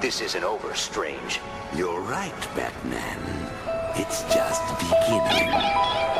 [0.00, 1.40] This isn't over, Strange.
[1.74, 3.18] You're right, Batman.
[3.96, 6.17] It's just beginning.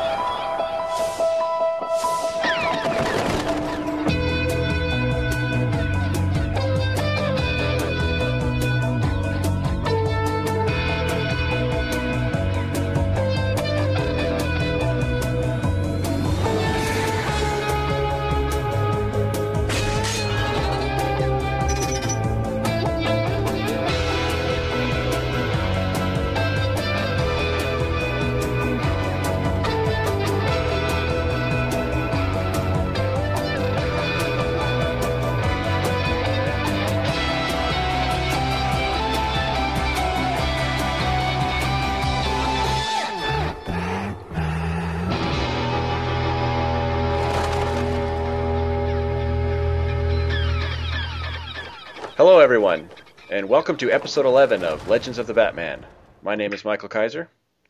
[52.49, 52.89] Everyone,
[53.29, 55.85] and welcome to episode 11 of Legends of the Batman.
[56.23, 57.29] My name is Michael Kaiser,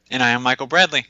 [0.09, 1.05] And I am Michael Bradley.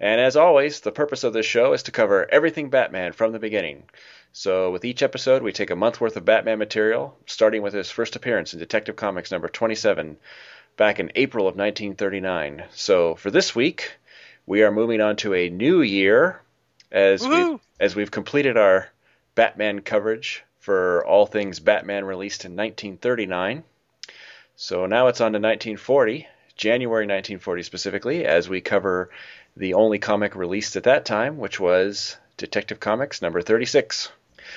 [0.00, 3.38] and as always, the purpose of this show is to cover everything Batman from the
[3.38, 3.84] beginning.
[4.32, 7.88] So, with each episode, we take a month worth of Batman material, starting with his
[7.88, 10.16] first appearance in Detective Comics number 27
[10.76, 12.64] back in April of 1939.
[12.72, 13.92] So, for this week,
[14.44, 16.42] we are moving on to a new year
[16.90, 18.88] as we, as we've completed our
[19.36, 23.64] Batman coverage for all things Batman released in 1939.
[24.54, 29.08] So now it's on to 1940, January 1940 specifically, as we cover
[29.56, 34.12] the only comic released at that time, which was Detective Comics number 36.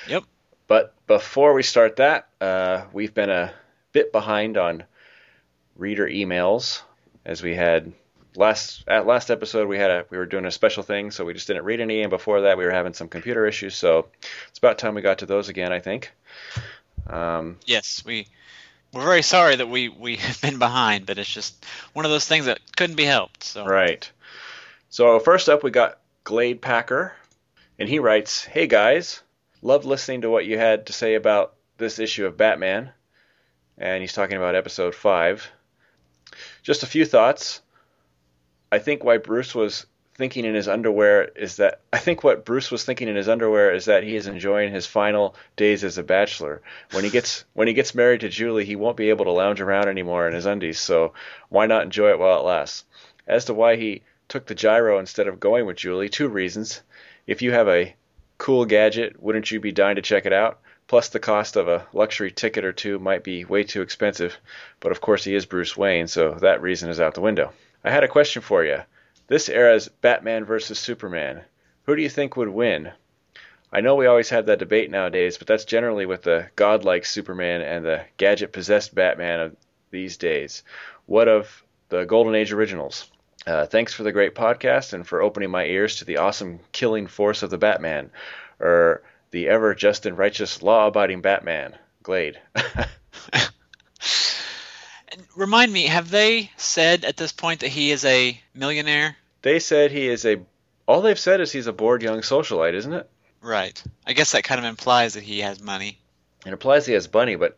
[0.06, 0.24] Yep.
[0.66, 3.54] But before we start that, uh, we've been a
[3.92, 4.84] bit behind on
[5.76, 6.82] reader emails,
[7.24, 7.90] as we had
[8.36, 11.34] last at last episode we had a we were doing a special thing, so we
[11.34, 14.06] just didn't read any, and before that we were having some computer issues, so
[14.48, 16.12] it's about time we got to those again, I think.
[17.06, 18.26] Um, Yes, we
[18.92, 22.26] we're very sorry that we we have been behind, but it's just one of those
[22.26, 23.44] things that couldn't be helped.
[23.44, 24.10] So Right.
[24.88, 27.14] So first up, we got Glade Packer,
[27.78, 29.22] and he writes, "Hey guys,
[29.62, 32.92] loved listening to what you had to say about this issue of Batman."
[33.78, 35.50] And he's talking about episode five.
[36.62, 37.62] Just a few thoughts.
[38.72, 39.84] I think why Bruce was
[40.14, 43.74] thinking in his underwear is that I think what Bruce was thinking in his underwear
[43.74, 46.62] is that he is enjoying his final days as a bachelor.
[46.92, 49.60] When he gets when he gets married to Julie, he won't be able to lounge
[49.60, 50.80] around anymore in his undies.
[50.80, 51.12] So
[51.50, 52.84] why not enjoy it while it lasts?
[53.26, 56.80] As to why he took the gyro instead of going with Julie, two reasons.
[57.26, 57.94] If you have a
[58.38, 60.60] cool gadget, wouldn't you be dying to check it out?
[60.86, 64.34] Plus, the cost of a luxury ticket or two might be way too expensive.
[64.80, 67.52] But of course, he is Bruce Wayne, so that reason is out the window.
[67.84, 68.78] I had a question for you.
[69.26, 71.42] This era's Batman versus Superman.
[71.84, 72.92] Who do you think would win?
[73.72, 77.62] I know we always have that debate nowadays, but that's generally with the godlike Superman
[77.62, 79.56] and the gadget possessed Batman of
[79.90, 80.62] these days.
[81.06, 83.10] What of the Golden Age originals?
[83.46, 87.06] Uh, thanks for the great podcast and for opening my ears to the awesome killing
[87.06, 88.10] force of the Batman,
[88.60, 92.38] or the ever just and righteous law abiding Batman, Glade.
[95.12, 99.16] And remind me, have they said at this point that he is a millionaire?
[99.42, 100.40] they said he is a.
[100.86, 103.08] All they've said is he's a bored young socialite, isn't it?
[103.40, 103.82] Right.
[104.06, 105.98] I guess that kind of implies that he has money.
[106.46, 107.56] It implies he has money, but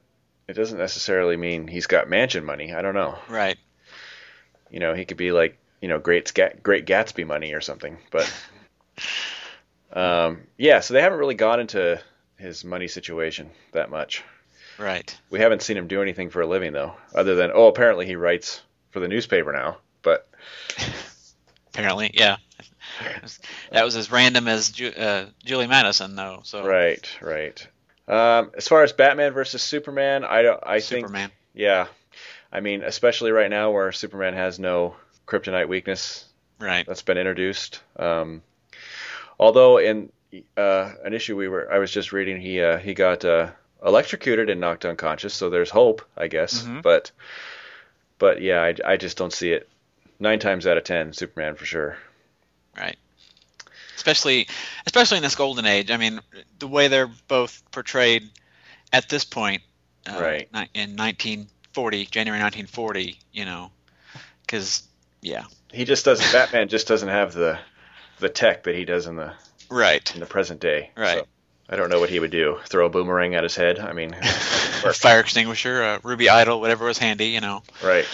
[0.49, 2.75] it doesn't necessarily mean he's got mansion money.
[2.75, 3.19] I don't know.
[3.29, 3.59] Right.
[4.71, 6.33] You know, he could be like, you know, great
[6.63, 7.99] great Gatsby money or something.
[8.11, 8.33] But
[9.93, 12.01] um, yeah, so they haven't really gone into
[12.37, 14.25] his money situation that much.
[14.79, 15.17] Right.
[15.31, 18.17] We haven't seen him do anything for a living though, other than oh, apparently he
[18.17, 19.79] writes for the newspaper now.
[20.03, 20.29] But
[21.69, 22.37] Apparently, yeah.
[23.73, 26.41] That was as random as Ju- uh, Julie Madison, though.
[26.45, 27.67] So right, right.
[28.07, 30.61] Um, as far as Batman versus Superman, I don't.
[30.65, 31.31] I think Superman.
[31.55, 31.87] yeah.
[32.53, 34.95] I mean, especially right now where Superman has no
[35.27, 36.25] kryptonite weakness
[36.61, 36.87] Right.
[36.87, 37.81] that's been introduced.
[37.97, 38.43] Um,
[39.41, 40.13] although in
[40.57, 43.51] uh, an issue we were, I was just reading, he uh, he got uh,
[43.85, 45.35] electrocuted and knocked unconscious.
[45.35, 46.63] So there's hope, I guess.
[46.63, 46.83] Mhm.
[46.83, 47.11] But
[48.19, 49.69] but yeah, I, I just don't see it.
[50.19, 51.97] Nine times out of ten, Superman for sure.
[52.77, 52.97] Right.
[53.97, 54.49] Especially,
[54.87, 55.91] especially in this golden age.
[55.91, 56.21] I mean,
[56.59, 58.29] the way they're both portrayed
[58.93, 59.63] at this point,
[60.07, 60.49] uh, Right.
[60.75, 63.71] In 1940, January 1940, you know,
[64.43, 64.83] because
[65.21, 66.33] yeah, He just doesn't.
[66.33, 67.59] Batman just doesn't have the
[68.19, 69.33] the tech that he does in the
[69.69, 70.13] right.
[70.15, 70.91] in the present day.
[70.97, 71.19] Right.
[71.19, 71.27] So
[71.69, 72.59] I don't know what he would do.
[72.67, 73.79] Throw a boomerang at his head.
[73.79, 74.15] I mean,
[74.85, 77.63] a fire extinguisher, a ruby idol, whatever was handy, you know.
[77.83, 78.07] right.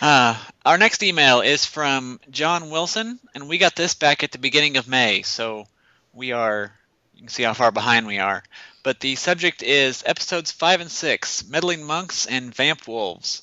[0.00, 4.38] Uh, our next email is from John Wilson, and we got this back at the
[4.38, 5.66] beginning of May, so
[6.12, 6.72] we are
[7.14, 8.44] You can see how far behind we are.
[8.84, 13.42] But the subject is episodes 5 and 6 Meddling Monks and Vamp Wolves.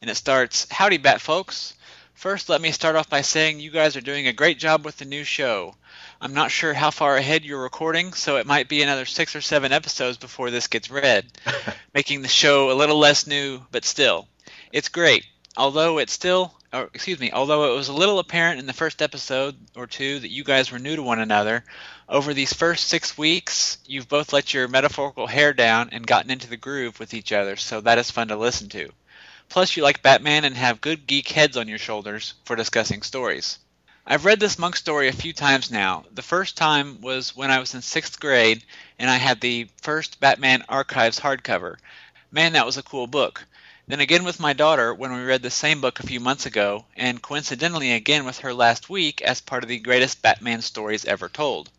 [0.00, 1.74] And it starts Howdy, Bat folks.
[2.14, 4.96] First, let me start off by saying you guys are doing a great job with
[4.96, 5.76] the new show.
[6.22, 9.40] I'm not sure how far ahead you're recording, so it might be another six or
[9.40, 11.26] seven episodes before this gets read,
[11.94, 14.28] making the show a little less new, but still.
[14.70, 15.26] It's great.
[15.56, 19.02] Although it's still, or excuse me, although it was a little apparent in the first
[19.02, 21.64] episode or two that you guys were new to one another,
[22.08, 26.48] over these first six weeks, you've both let your metaphorical hair down and gotten into
[26.48, 28.92] the groove with each other, so that is fun to listen to.
[29.48, 33.58] Plus, you like Batman and have good geek heads on your shoulders for discussing stories.
[34.04, 36.04] I've read this monk story a few times now.
[36.10, 38.64] The first time was when I was in sixth grade
[38.98, 41.76] and I had the first Batman Archives hardcover.
[42.32, 43.44] Man, that was a cool book.
[43.86, 46.84] Then again with my daughter when we read the same book a few months ago,
[46.96, 51.28] and coincidentally again with her last week as part of the greatest Batman stories ever
[51.28, 51.70] told.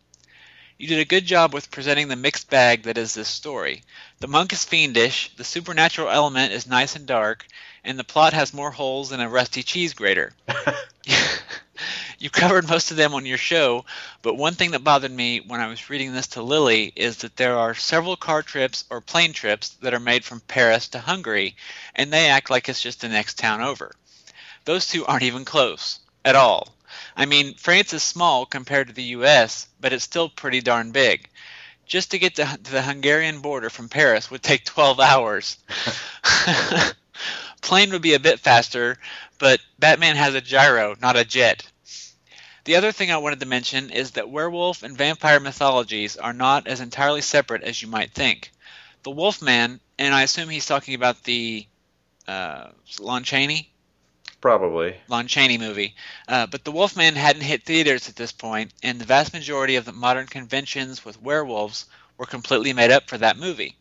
[0.78, 3.82] You did a good job with presenting the mixed bag that is this story.
[4.20, 7.46] The monk is fiendish, the supernatural element is nice and dark,
[7.84, 10.32] and the plot has more holes than a rusty cheese grater.
[12.18, 13.84] you covered most of them on your show,
[14.22, 17.36] but one thing that bothered me when I was reading this to Lily is that
[17.36, 21.56] there are several car trips or plane trips that are made from Paris to Hungary,
[21.94, 23.92] and they act like it's just the next town over.
[24.64, 26.74] Those two aren't even close at all.
[27.16, 31.28] I mean, France is small compared to the US, but it's still pretty darn big.
[31.86, 35.58] Just to get to, to the Hungarian border from Paris would take 12 hours.
[37.64, 38.98] Plane would be a bit faster,
[39.38, 41.66] but Batman has a gyro, not a jet.
[42.64, 46.66] The other thing I wanted to mention is that werewolf and vampire mythologies are not
[46.66, 48.52] as entirely separate as you might think.
[49.02, 51.66] The Wolfman, and I assume he's talking about the
[52.28, 52.68] uh,
[53.00, 53.72] Lon Chaney,
[54.42, 54.96] Probably.
[55.08, 55.94] Lon Chaney movie.
[56.28, 59.86] Uh, but The Wolfman hadn't hit theaters at this point, and the vast majority of
[59.86, 61.86] the modern conventions with werewolves
[62.18, 63.78] were completely made up for that movie.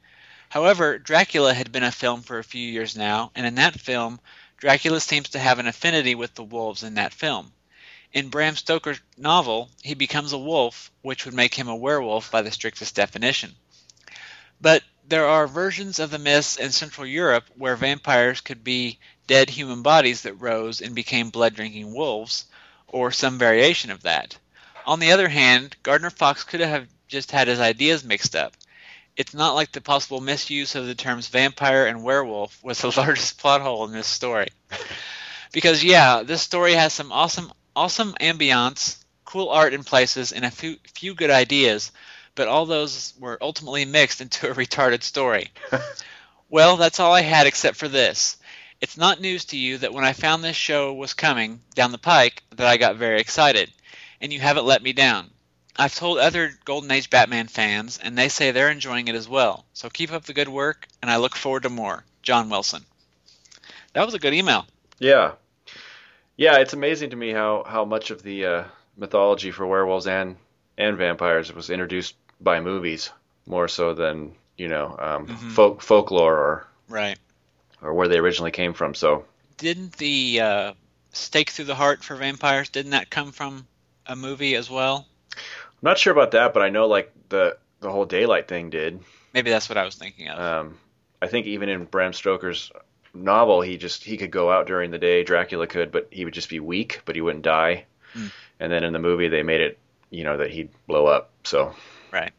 [0.53, 4.19] However, Dracula had been a film for a few years now, and in that film,
[4.59, 7.51] Dracula seems to have an affinity with the wolves in that film.
[8.11, 12.43] In Bram Stoker's novel, he becomes a wolf, which would make him a werewolf by
[12.43, 13.55] the strictest definition.
[14.61, 19.49] But there are versions of the myths in Central Europe where vampires could be dead
[19.49, 22.45] human bodies that rose and became blood drinking wolves,
[22.85, 24.37] or some variation of that.
[24.85, 28.55] On the other hand, Gardner Fox could have just had his ideas mixed up.
[29.15, 33.37] It's not like the possible misuse of the terms vampire and werewolf was the largest
[33.37, 34.47] plot hole in this story.
[35.51, 40.51] because yeah, this story has some awesome awesome ambiance, cool art in places, and a
[40.51, 41.91] few few good ideas,
[42.35, 45.51] but all those were ultimately mixed into a retarded story.
[46.49, 48.37] well, that's all I had except for this.
[48.81, 51.97] It's not news to you that when I found this show was coming down the
[51.97, 53.71] pike that I got very excited,
[54.19, 55.29] and you haven't let me down.
[55.75, 59.65] I've told other Golden Age Batman fans, and they say they're enjoying it as well.
[59.73, 62.03] So keep up the good work, and I look forward to more.
[62.21, 62.85] John Wilson.
[63.93, 64.65] That was a good email.
[64.99, 65.33] Yeah.
[66.37, 68.63] Yeah, it's amazing to me how, how much of the uh,
[68.97, 70.35] mythology for werewolves and,
[70.77, 73.11] and vampires was introduced by movies
[73.45, 75.51] more so than, you know, um, Mhm.
[75.51, 77.17] folk, folklore or, Right.
[77.81, 78.93] or where they originally came from.
[78.95, 79.25] So,
[79.57, 80.73] Didn't the uh,
[81.11, 82.69] stake through the heart for vampires?
[82.69, 83.67] Didn't that come from
[84.07, 85.07] a movie as well?
[85.83, 89.01] I'm not sure about that, but I know like the, the whole daylight thing did.
[89.33, 90.39] Maybe that's what I was thinking of.
[90.39, 90.77] Um,
[91.21, 92.71] I think even in Bram Stoker's
[93.13, 95.25] novel, he just he could go out during the day.
[95.25, 97.83] Dracula could, but he would just be weak, but he wouldn't die.
[98.13, 98.27] Hmm.
[98.61, 99.77] And then in the movie, they made it,
[100.09, 101.31] you know, that he'd blow up.
[101.43, 101.75] So
[102.13, 102.31] right.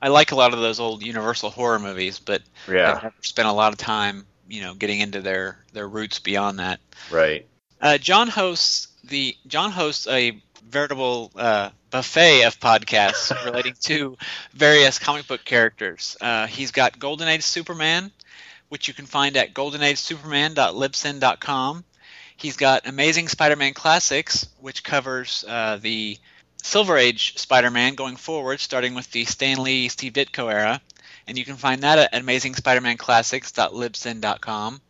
[0.00, 3.48] I like a lot of those old Universal horror movies, but yeah, I've never spent
[3.48, 6.80] a lot of time, you know, getting into their their roots beyond that.
[7.10, 7.46] right.
[7.82, 14.16] Uh, John hosts the John hosts a veritable uh, buffet of podcasts relating to
[14.52, 16.16] various comic book characters.
[16.20, 18.10] Uh, he's got Golden Age Superman,
[18.68, 21.84] which you can find at goldenagesuperman.libsyn.com.
[22.36, 26.16] He's got Amazing Spider-Man Classics, which covers uh, the
[26.62, 30.80] Silver Age Spider-Man going forward, starting with the Stan Lee, Steve Ditko era,
[31.26, 34.80] and you can find that at amazingspidermanclassics.libsyn.com.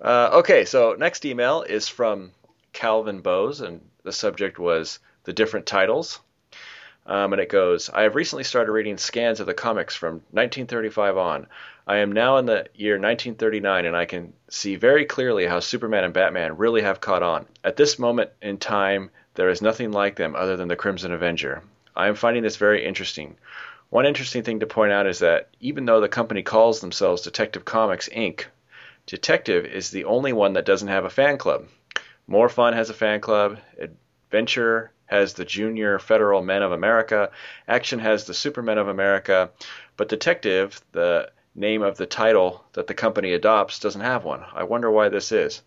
[0.01, 2.31] Uh, okay, so next email is from
[2.73, 6.21] Calvin Bose, and the subject was the different titles.
[7.07, 11.17] Um, and it goes I have recently started reading scans of the comics from 1935
[11.17, 11.47] on.
[11.87, 16.05] I am now in the year 1939, and I can see very clearly how Superman
[16.05, 17.47] and Batman really have caught on.
[17.65, 21.63] At this moment in time, there is nothing like them other than the Crimson Avenger.
[21.95, 23.37] I am finding this very interesting.
[23.91, 27.65] One interesting thing to point out is that even though the company calls themselves Detective
[27.65, 28.47] Comics Inc.,
[29.07, 31.67] Detective is the only one that doesn't have a fan club.
[32.27, 37.31] More Fun has a fan club, Adventure has the Junior Federal Men of America,
[37.69, 39.51] Action has the Supermen of America,
[39.97, 44.45] but Detective, the name of the title that the company adopts, doesn't have one.
[44.53, 45.63] I wonder why this is.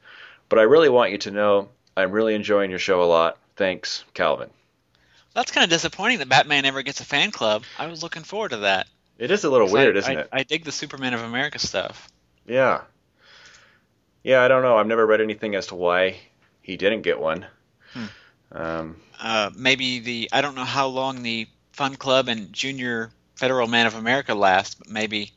[0.50, 3.38] But I really want you to know I'm really enjoying your show a lot.
[3.60, 4.50] Thanks, Calvin.
[5.36, 7.64] That's kind of disappointing that Batman never gets a fan club.
[7.78, 8.88] I was looking forward to that.
[9.18, 10.30] It is a little weird, I, isn't I, it?
[10.32, 12.08] I dig the Superman of America stuff.
[12.48, 12.82] Yeah.
[14.24, 14.78] Yeah, I don't know.
[14.78, 16.16] I've never read anything as to why
[16.62, 17.46] he didn't get one.
[17.94, 18.06] Hmm.
[18.54, 23.68] Um, Uh, maybe the I don't know how long the Fun Club and Junior Federal
[23.68, 25.34] Man of America last, but maybe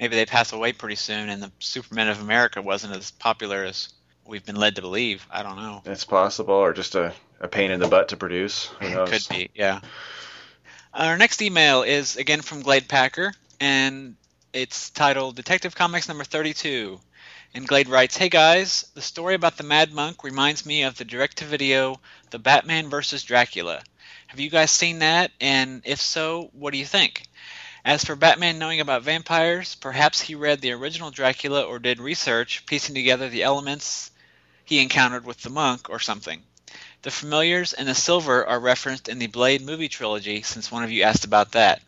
[0.00, 3.90] maybe they pass away pretty soon, and the Superman of America wasn't as popular as
[4.24, 5.26] we've been led to believe.
[5.30, 5.82] I don't know.
[5.84, 8.70] it's possible, or just a, a pain in the butt to produce.
[8.80, 9.80] Could be, yeah.
[10.94, 14.16] Our next email is again from Glade Packer, and
[14.52, 16.98] it's titled Detective Comics number 32.
[17.54, 21.04] And Glade writes, Hey guys, the story about the Mad Monk reminds me of the
[21.04, 22.00] direct to video
[22.30, 23.22] The Batman vs.
[23.22, 23.82] Dracula.
[24.26, 25.30] Have you guys seen that?
[25.40, 27.22] And if so, what do you think?
[27.84, 32.66] As for Batman knowing about vampires, perhaps he read the original Dracula or did research,
[32.66, 34.10] piecing together the elements
[34.64, 36.42] he encountered with the monk or something.
[37.06, 40.90] The familiars and the silver are referenced in the Blade movie trilogy, since one of
[40.90, 41.80] you asked about that.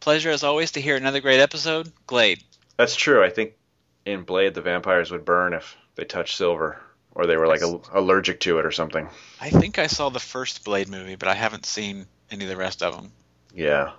[0.00, 1.92] Pleasure as always to hear another great episode.
[2.08, 2.42] Glade.
[2.76, 3.22] That's true.
[3.22, 3.52] I think
[4.04, 6.80] in Blade, the vampires would burn if they touched silver,
[7.14, 9.08] or they were like al- allergic to it or something.
[9.40, 12.56] I think I saw the first Blade movie, but I haven't seen any of the
[12.56, 13.12] rest of them.
[13.54, 13.92] Yeah.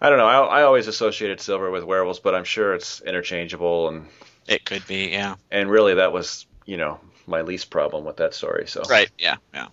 [0.00, 0.26] I don't know.
[0.26, 4.08] I, I always associated silver with werewolves, but I'm sure it's interchangeable, and
[4.48, 5.36] It could be, yeah.
[5.52, 8.66] and really that was you know my least problem with that story.
[8.66, 9.68] So Right, yeah, yeah.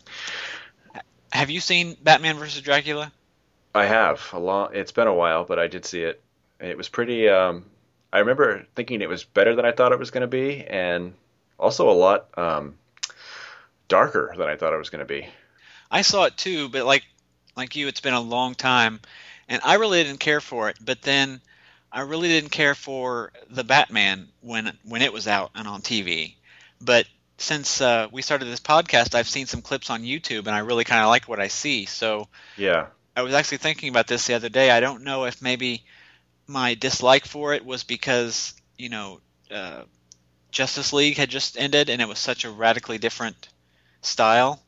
[1.32, 2.62] Have you seen Batman vs.
[2.62, 3.12] Dracula?
[3.76, 4.72] I have a long.
[4.74, 6.22] It's been a while, but I did see it.
[6.60, 7.30] It was pretty.
[7.30, 7.66] Um,
[8.12, 11.14] I remember thinking it was better than I thought it was going to be, and
[11.60, 12.76] also a lot um,
[13.88, 15.28] darker than I thought it was going to be.
[15.92, 17.04] I saw it too, but like
[17.56, 19.00] like you, it's been a long time,
[19.48, 20.78] and I really didn't care for it.
[20.82, 21.40] But then
[21.92, 26.34] I really didn't care for the Batman when when it was out and on TV.
[26.82, 27.08] But
[27.40, 30.84] since uh, we started this podcast, I've seen some clips on YouTube, and I really
[30.84, 31.86] kind of like what I see.
[31.86, 32.28] So
[32.58, 34.72] Yeah, I was actually thinking about this the other day.
[34.72, 35.84] I don't know if maybe
[36.48, 39.84] my dislike for it was because you know uh,
[40.52, 43.50] Justice League had just ended, and it was such a radically different
[44.02, 44.62] style,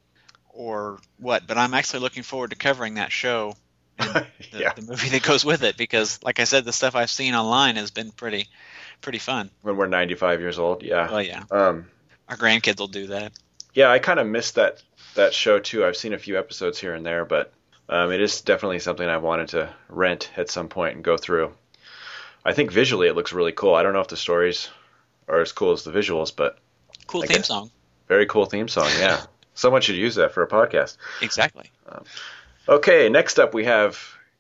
[0.50, 1.48] or what.
[1.48, 3.56] But I'm actually looking forward to covering that show,
[4.00, 4.14] and
[4.52, 4.74] the, yeah.
[4.74, 7.76] the movie that goes with it, because like I said, the stuff I've seen online
[7.76, 8.48] has been pretty
[9.02, 9.50] pretty fun.
[9.62, 11.10] When we're 95 years old, yeah.
[11.10, 11.88] Well, yeah, Um,
[12.32, 13.32] our grandkids will do that.
[13.76, 14.82] yeah, I kind of missed that
[15.16, 15.86] that show too.
[15.86, 17.54] I've seen a few episodes here and there, but
[17.90, 21.54] um, it is definitely something I wanted to rent at some point and go through.
[22.46, 23.76] I think visually it looks really cool.
[23.76, 24.70] I don't know if the stories
[25.28, 26.58] are as cool as the visuals, but
[27.08, 27.70] Cool I theme guess- song.
[28.08, 28.90] very cool theme song.
[28.98, 29.22] Yeah,
[29.54, 30.98] someone should use that for a podcast.
[31.22, 31.70] Exactly.
[32.68, 34.00] Okay, next up we have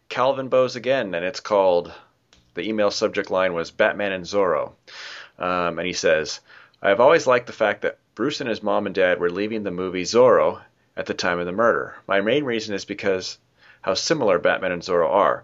[0.09, 1.91] Calvin Bose again, and it's called.
[2.53, 4.73] The email subject line was Batman and Zorro,
[5.39, 6.41] um, and he says,
[6.83, 9.61] "I have always liked the fact that Bruce and his mom and dad were leaving
[9.61, 10.61] the movie Zorro
[10.97, 11.93] at the time of the murder.
[12.07, 13.37] My main reason is because
[13.83, 15.43] how similar Batman and Zorro are.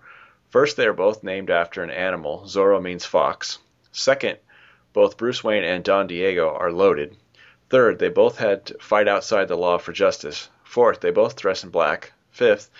[0.49, 2.45] First, they are both named after an animal.
[2.47, 3.59] Zorro means fox.
[3.91, 4.39] Second,
[4.93, 7.15] both Bruce Wayne and Don Diego are loaded.
[7.69, 10.49] Third, they both had to fight outside the law for justice.
[10.63, 12.13] Fourth, they both dress in black.
[12.31, 12.71] Fifth,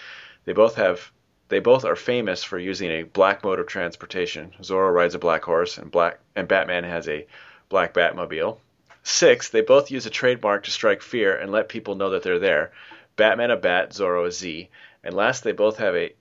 [0.46, 1.12] they both have
[1.50, 4.56] they both are famous for using a black mode of transportation.
[4.64, 7.28] Zorro rides a black horse and black and Batman has a
[7.70, 8.58] black Batmobile.
[9.04, 12.40] Six, they both use a trademark to strike fear and let people know that they're
[12.40, 12.72] there.
[13.16, 14.70] Batman a bat, Zorro a Z.
[15.04, 16.14] And last, they both have a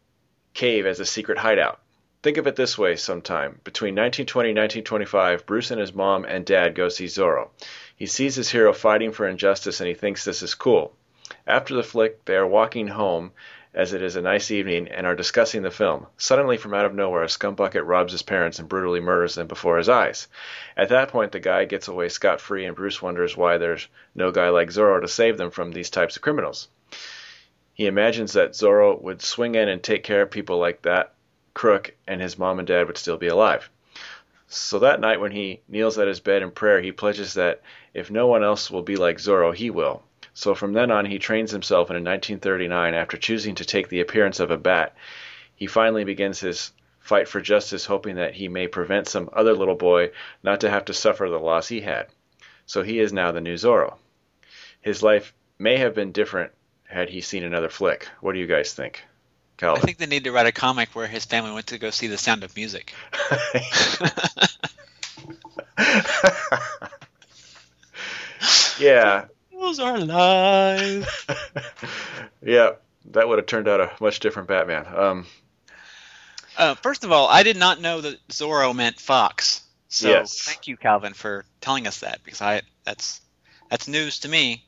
[0.55, 1.81] cave as a secret hideout.
[2.23, 3.61] Think of it this way sometime.
[3.63, 7.51] Between 1920 and 1925, Bruce and his mom and dad go see Zorro.
[7.95, 10.97] He sees his hero fighting for injustice and he thinks this is cool.
[11.47, 13.33] After the flick, they are walking home
[13.77, 16.07] as it is a nice evening and are discussing the film.
[16.17, 19.77] Suddenly, from out of nowhere, a scumbucket robs his parents and brutally murders them before
[19.77, 20.29] his eyes.
[20.79, 24.31] At that point, the guy gets away scot free, and Bruce wonders why there's no
[24.31, 26.69] guy like Zorro to save them from these types of criminals.
[27.75, 31.13] He imagines that Zorro would swing in and take care of people like that
[31.53, 33.69] crook, and his mom and dad would still be alive.
[34.49, 37.61] So that night, when he kneels at his bed in prayer, he pledges that
[37.93, 40.03] if no one else will be like Zorro, he will.
[40.37, 44.01] So from then on, he trains himself, and in 1939, after choosing to take the
[44.01, 44.95] appearance of a bat,
[45.55, 49.77] he finally begins his fight for justice, hoping that he may prevent some other little
[49.77, 50.11] boy
[50.43, 52.09] not to have to suffer the loss he had.
[52.67, 53.97] So he is now the new Zorro.
[54.83, 56.53] His life may have been different
[56.85, 58.07] had he seen another flick.
[58.21, 59.03] What do you guys think?
[59.63, 62.09] I think they need to write a comic where his family went to go see
[62.09, 62.93] The Sound of Music.
[68.79, 69.25] yeah,
[69.67, 71.05] Those are lies.
[72.41, 72.71] yeah,
[73.07, 74.87] that would have turned out a much different Batman.
[74.87, 75.27] Um,
[76.57, 79.63] Uh, first of all, I did not know that Zorro meant fox.
[79.89, 80.41] So Yes.
[80.41, 83.21] thank you, Calvin, for telling us that because I that's
[83.69, 84.65] that's news to me.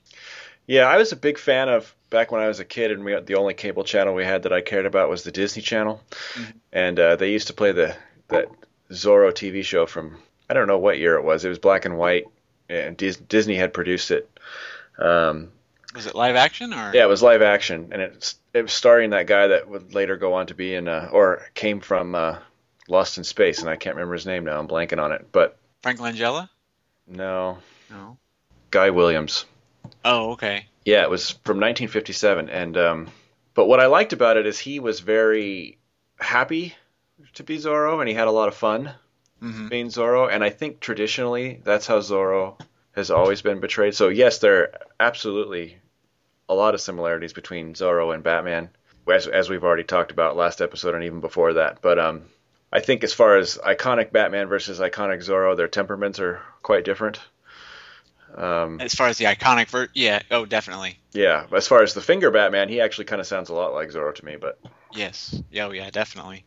[0.66, 3.14] yeah, I was a big fan of back when I was a kid, and we
[3.20, 6.02] the only cable channel we had that I cared about was the Disney Channel,
[6.72, 7.94] and uh, they used to play the
[8.30, 8.48] that
[8.90, 10.16] Zorro TV show from
[10.50, 11.44] I don't know what year it was.
[11.44, 12.26] It was black and white,
[12.68, 14.28] and Disney had produced it.
[14.98, 15.50] Um,
[15.94, 16.92] Was it live action or?
[16.94, 20.16] Yeah, it was live action, and it's it was starring that guy that would later
[20.16, 22.38] go on to be in uh, or came from uh,
[22.88, 24.58] Lost in Space, and I can't remember his name now.
[24.58, 26.48] I'm blanking on it, but Frank Langella?
[27.06, 27.58] no,
[27.90, 28.18] No.
[28.70, 29.44] Guy Williams.
[30.04, 30.66] Oh, okay.
[30.84, 33.08] Yeah, it was from 1957, and um,
[33.54, 35.78] but what I liked about it is he was very
[36.18, 36.74] happy
[37.34, 38.92] to be Zorro, and he had a lot of fun
[39.40, 42.58] hmm being Zorro, and I think traditionally that's how Zorro
[42.98, 43.94] has always been betrayed.
[43.94, 45.78] So yes, there are absolutely
[46.48, 48.70] a lot of similarities between Zorro and Batman,
[49.10, 51.80] as as we've already talked about last episode and even before that.
[51.80, 52.22] But um,
[52.72, 57.20] I think as far as iconic Batman versus iconic Zorro, their temperaments are quite different.
[58.34, 60.20] Um, As far as the iconic ver, yeah.
[60.30, 60.98] Oh, definitely.
[61.12, 63.88] yeah, as far as the Finger Batman, he actually kind of sounds a lot like
[63.88, 64.58] Zorro to me, but
[64.92, 65.40] Yes.
[65.50, 66.44] Yeah, oh, yeah, definitely.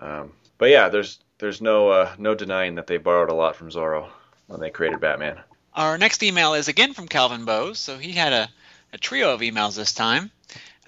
[0.00, 3.70] um, but yeah, there's there's no uh, no denying that they borrowed a lot from
[3.70, 4.08] Zorro
[4.48, 5.38] when they created Batman.
[5.72, 8.50] Our next email is again from Calvin Bowes, so he had a,
[8.92, 10.32] a trio of emails this time.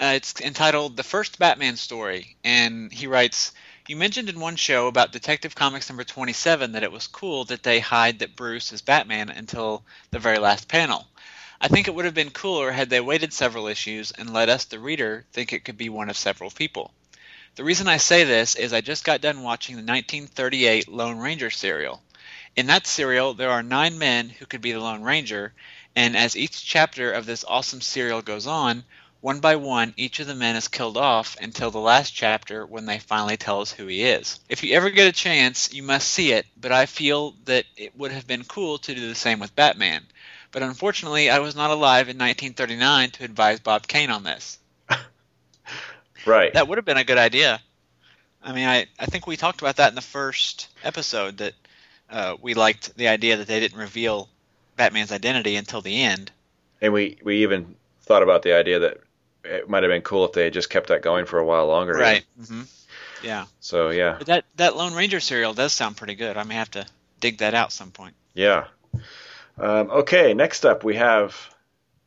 [0.00, 3.52] Uh, it's entitled The First Batman Story, and he writes
[3.86, 7.62] You mentioned in one show about Detective Comics number 27 that it was cool that
[7.62, 11.06] they hide that Bruce is Batman until the very last panel.
[11.60, 14.64] I think it would have been cooler had they waited several issues and let us,
[14.64, 16.92] the reader, think it could be one of several people.
[17.54, 21.50] The reason I say this is I just got done watching the 1938 Lone Ranger
[21.50, 22.02] serial.
[22.54, 25.54] In that serial, there are nine men who could be the Lone Ranger,
[25.96, 28.84] and as each chapter of this awesome serial goes on,
[29.20, 32.86] one by one, each of the men is killed off until the last chapter when
[32.86, 34.40] they finally tell us who he is.
[34.48, 37.96] If you ever get a chance, you must see it, but I feel that it
[37.96, 40.04] would have been cool to do the same with Batman.
[40.50, 44.58] But unfortunately, I was not alive in 1939 to advise Bob Kane on this.
[46.24, 46.54] Right.
[46.54, 47.60] That would have been a good idea.
[48.42, 51.54] I mean, I, I think we talked about that in the first episode that
[52.12, 54.28] uh, we liked the idea that they didn't reveal
[54.76, 56.30] Batman's identity until the end.
[56.80, 58.98] And we, we even thought about the idea that
[59.44, 61.66] it might have been cool if they had just kept that going for a while
[61.66, 61.94] longer.
[61.94, 62.24] Right.
[62.48, 62.62] hmm
[63.24, 63.46] Yeah.
[63.60, 66.36] So yeah, But that, that Lone Ranger serial does sound pretty good.
[66.36, 66.86] I may have to
[67.20, 68.14] dig that out some point.
[68.34, 68.66] yeah.
[69.58, 71.36] Um, okay, next up we have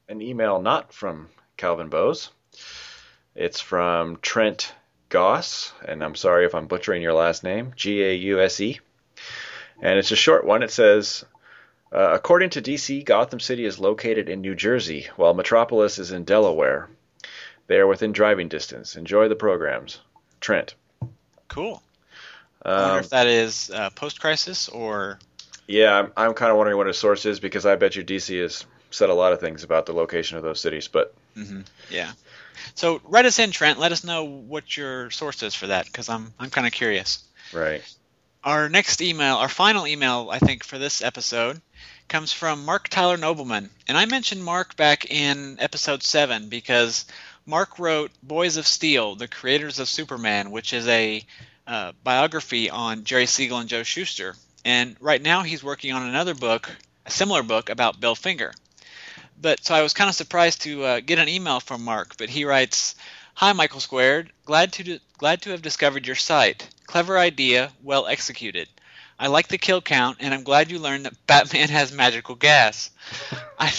[0.10, 2.30] an email not from Calvin Bowes.
[3.36, 4.74] It's from Trent
[5.10, 8.80] Gause, and I'm sorry if I'm butchering your last name, G A U S E.
[9.82, 10.64] And it's a short one.
[10.64, 11.26] It says,
[11.92, 16.24] uh, according to DC, Gotham City is located in New Jersey, while Metropolis is in
[16.24, 16.90] Delaware.
[17.68, 18.96] They are within driving distance.
[18.96, 20.00] Enjoy the programs.
[20.40, 20.76] Trent.
[21.48, 21.82] Cool.
[22.64, 25.20] I wonder Um, if that is uh, post crisis or.
[25.68, 28.42] yeah, I'm, I'm kind of wondering what his source is because I bet you DC
[28.42, 32.12] has said a lot of things about the location of those cities, but hmm Yeah.
[32.76, 33.80] So write us in, Trent.
[33.80, 37.24] Let us know what your source is for that, because I'm I'm kind of curious.
[37.54, 37.84] right.
[38.46, 41.60] Our next email, our final email, I think, for this episode,
[42.08, 43.72] comes from Mark Tyler Nobleman.
[43.88, 47.06] And I mentioned Mark back in episode 7 because
[47.48, 51.26] Mark wrote Boys of Steel, the creators of Superman, which is a
[51.66, 54.36] uh, biography on Jerry Siegel and Joe Shuster.
[54.64, 56.70] And right now he's working on another book,
[57.08, 58.54] a similar book about Bill Finger.
[59.42, 62.30] But so I was kind of surprised to uh, get an email from Mark, but
[62.30, 62.94] he writes,
[63.40, 66.70] "Hi Michael Squared, glad to glad to have discovered your site.
[66.88, 68.70] Clever idea, well executed.
[69.20, 72.92] I like the kill count, and I'm glad you learned that Batman has magical gas.
[73.60, 73.74] I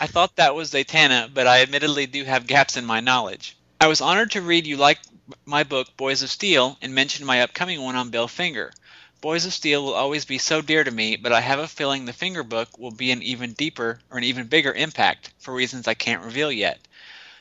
[0.00, 3.54] I thought that was Zatanna, but I admittedly do have gaps in my knowledge.
[3.82, 5.06] I was honored to read you liked
[5.44, 8.72] my book Boys of Steel and mentioned my upcoming one on Bill Finger.
[9.20, 12.06] Boys of Steel will always be so dear to me, but I have a feeling
[12.06, 15.86] the Finger book will be an even deeper or an even bigger impact for reasons
[15.86, 16.78] I can't reveal yet.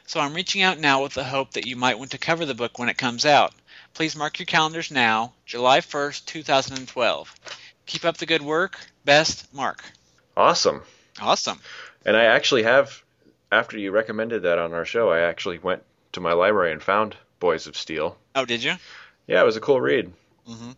[0.07, 2.53] So I'm reaching out now with the hope that you might want to cover the
[2.53, 3.53] book when it comes out.
[3.93, 7.33] please mark your calendars now, July 1st, 2012.
[7.85, 8.77] Keep up the good work.
[9.05, 9.83] Best, Mark.
[10.37, 10.83] Awesome.
[11.21, 11.59] Awesome.
[12.05, 13.01] And I actually have,
[13.51, 17.15] after you recommended that on our show, I actually went to my library and found
[17.39, 18.17] Boys of Steel.
[18.35, 18.73] Oh, did you?
[19.27, 20.11] Yeah, it was a cool read.
[20.47, 20.71] Mm-hmm.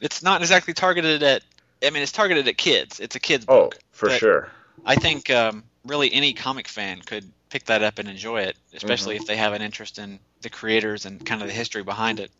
[0.00, 1.42] It's not exactly targeted at.
[1.84, 3.00] I mean, it's targeted at kids.
[3.00, 3.78] It's a kids Oh, book.
[3.90, 4.48] for sure.
[4.84, 9.16] I think um, really any comic fan could pick that up and enjoy it, especially
[9.16, 9.22] Mm-hmm.
[9.22, 12.32] if they have an interest in the creators and kind of the history behind it.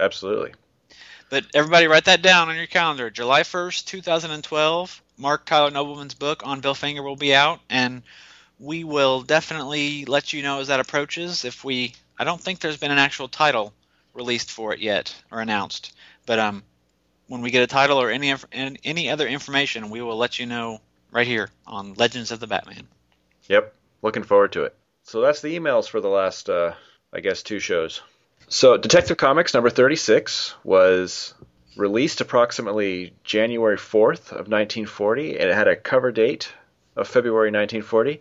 [0.00, 0.54] Absolutely.
[1.30, 3.10] But everybody write that down on your calendar.
[3.10, 8.02] July 1st, 2012, Mark Tyler Nobleman's book on Bill Finger will be out, and
[8.58, 11.44] we will definitely let you know as that approaches.
[11.44, 13.74] If we, I don't think there's been an actual title
[14.14, 15.94] released for it yet or announced,
[16.26, 16.62] but um,
[17.28, 18.34] when we get a title or any
[18.84, 22.86] any other information, we will let you know right here on Legends of the Batman.
[23.48, 23.74] Yep.
[24.04, 24.76] Looking forward to it.
[25.04, 26.74] So that's the emails for the last, uh,
[27.10, 28.02] I guess, two shows.
[28.48, 31.32] So Detective Comics number 36 was
[31.74, 36.52] released approximately January 4th of 1940, and it had a cover date
[36.94, 38.20] of February 1940,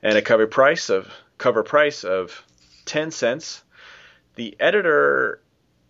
[0.00, 2.44] and a cover price of cover price of
[2.84, 3.64] 10 cents.
[4.36, 5.40] The editor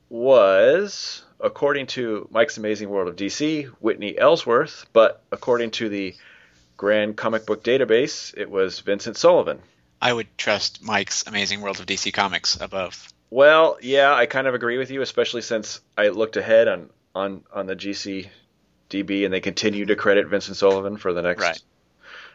[0.09, 6.15] was, according to Mike's Amazing World of DC, Whitney Ellsworth, but according to the
[6.77, 9.61] Grand Comic Book Database, it was Vincent Sullivan.
[10.01, 13.09] I would trust Mike's Amazing World of DC Comics above.
[13.31, 17.45] Well, yeah, I kind of agree with you, especially since I looked ahead on on
[17.53, 21.63] on the GCDB and they continue to credit Vincent Sullivan for the next Right.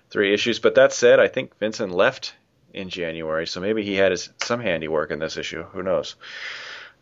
[0.10, 0.60] three issues.
[0.60, 2.34] But that said, I think Vincent left
[2.74, 5.64] in January, so maybe he had his, some handiwork in this issue.
[5.64, 6.16] Who knows?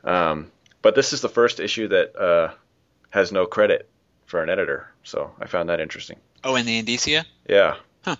[0.03, 2.53] Um, but this is the first issue that uh,
[3.11, 3.89] has no credit
[4.29, 6.17] for an editor, so I found that interesting.
[6.43, 7.25] Oh, and the Indicia?
[7.49, 7.75] Yeah.
[8.03, 8.15] Huh.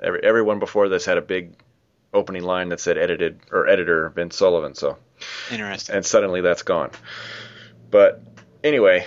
[0.00, 1.52] Every everyone before this had a big
[2.14, 4.74] opening line that said edited or editor Vince Sullivan.
[4.74, 4.96] So
[5.50, 5.96] Interesting.
[5.96, 6.90] and suddenly that's gone.
[7.90, 8.22] But
[8.62, 9.06] anyway,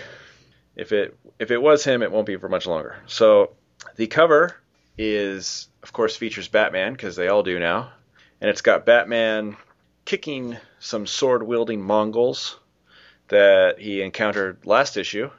[0.75, 2.97] if it if it was him, it won't be for much longer.
[3.07, 3.53] So
[3.95, 4.55] the cover
[4.97, 7.91] is, of course, features Batman because they all do now,
[8.41, 9.55] and it's got Batman
[10.03, 12.59] kicking some sword wielding Mongols
[13.29, 15.29] that he encountered last issue.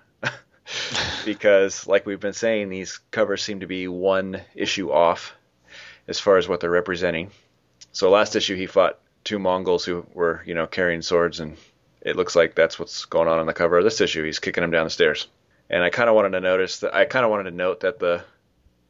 [1.25, 5.35] because, like we've been saying, these covers seem to be one issue off
[6.09, 7.31] as far as what they're representing.
[7.93, 11.57] So last issue he fought two Mongols who were, you know, carrying swords, and
[12.01, 14.25] it looks like that's what's going on on the cover of this issue.
[14.25, 15.29] He's kicking them down the stairs,
[15.71, 16.95] and I kind of wanted to notice that.
[16.95, 18.25] I kind of wanted to note that the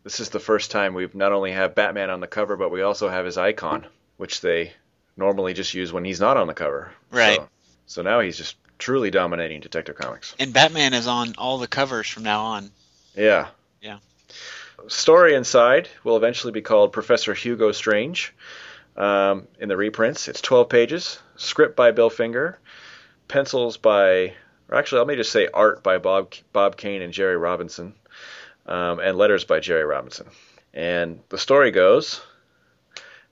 [0.04, 2.82] this is the first time we've not only have Batman on the cover, but we
[2.82, 4.72] also have his icon, which they
[5.16, 6.92] normally just use when he's not on the cover.
[7.10, 7.36] Right.
[7.36, 7.48] So,
[7.86, 10.34] so now he's just truly dominating Detective Comics.
[10.40, 12.72] And Batman is on all the covers from now on.
[13.14, 13.46] Yeah.
[13.80, 13.98] Yeah.
[14.88, 18.34] Story inside will eventually be called Professor Hugo Strange.
[18.96, 21.20] Um, in the reprints, it's 12 pages.
[21.36, 22.58] Script by Bill Finger.
[23.28, 24.34] Pencils by,
[24.68, 27.94] or actually, let me just say art by Bob Bob Kane and Jerry Robinson.
[28.66, 30.26] Um, and letters by Jerry Robinson.
[30.74, 32.20] And the story goes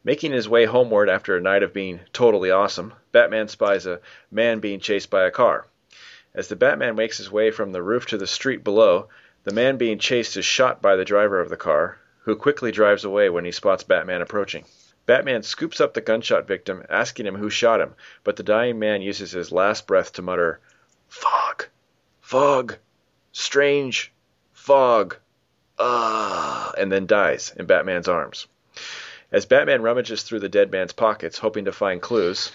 [0.02, 4.58] Making his way homeward after a night of being totally awesome, Batman spies a man
[4.58, 5.66] being chased by a car.
[6.34, 9.10] As the Batman makes his way from the roof to the street below,
[9.44, 13.04] the man being chased is shot by the driver of the car, who quickly drives
[13.04, 14.64] away when he spots Batman approaching.
[15.04, 19.02] Batman scoops up the gunshot victim, asking him who shot him, but the dying man
[19.02, 20.60] uses his last breath to mutter,
[21.08, 21.66] Fog!
[22.22, 22.76] Fog!
[23.32, 24.12] Strange!
[24.54, 25.16] Fog!
[25.78, 26.72] Ah!
[26.78, 28.46] and then dies in Batman's arms.
[29.32, 32.50] As Batman rummages through the dead man's pockets, hoping to find clues,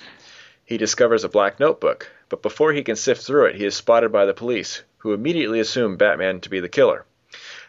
[0.66, 4.12] he discovers a black notebook, but before he can sift through it, he is spotted
[4.12, 7.06] by the police, who immediately assume Batman to be the killer.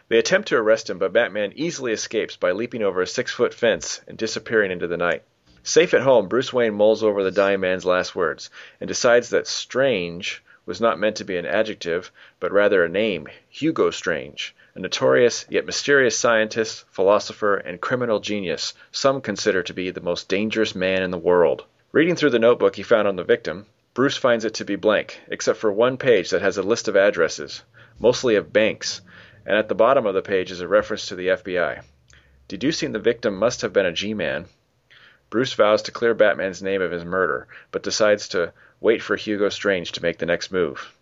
[0.09, 3.53] They attempt to arrest him, but Batman easily escapes by leaping over a six foot
[3.53, 5.23] fence and disappearing into the night.
[5.63, 8.49] Safe at home, Bruce Wayne mulls over the dying man's last words
[8.81, 13.29] and decides that strange was not meant to be an adjective, but rather a name
[13.47, 19.89] Hugo Strange, a notorious yet mysterious scientist, philosopher, and criminal genius some consider to be
[19.89, 21.65] the most dangerous man in the world.
[21.91, 25.19] Reading through the notebook he found on the victim, Bruce finds it to be blank,
[25.29, 27.63] except for one page that has a list of addresses,
[27.97, 29.01] mostly of banks,
[29.47, 31.81] and at the bottom of the page is a reference to the FBI.
[32.47, 34.45] Deducing the victim must have been a G man,
[35.31, 39.49] Bruce vows to clear Batman's name of his murder, but decides to wait for Hugo
[39.49, 40.93] Strange to make the next move.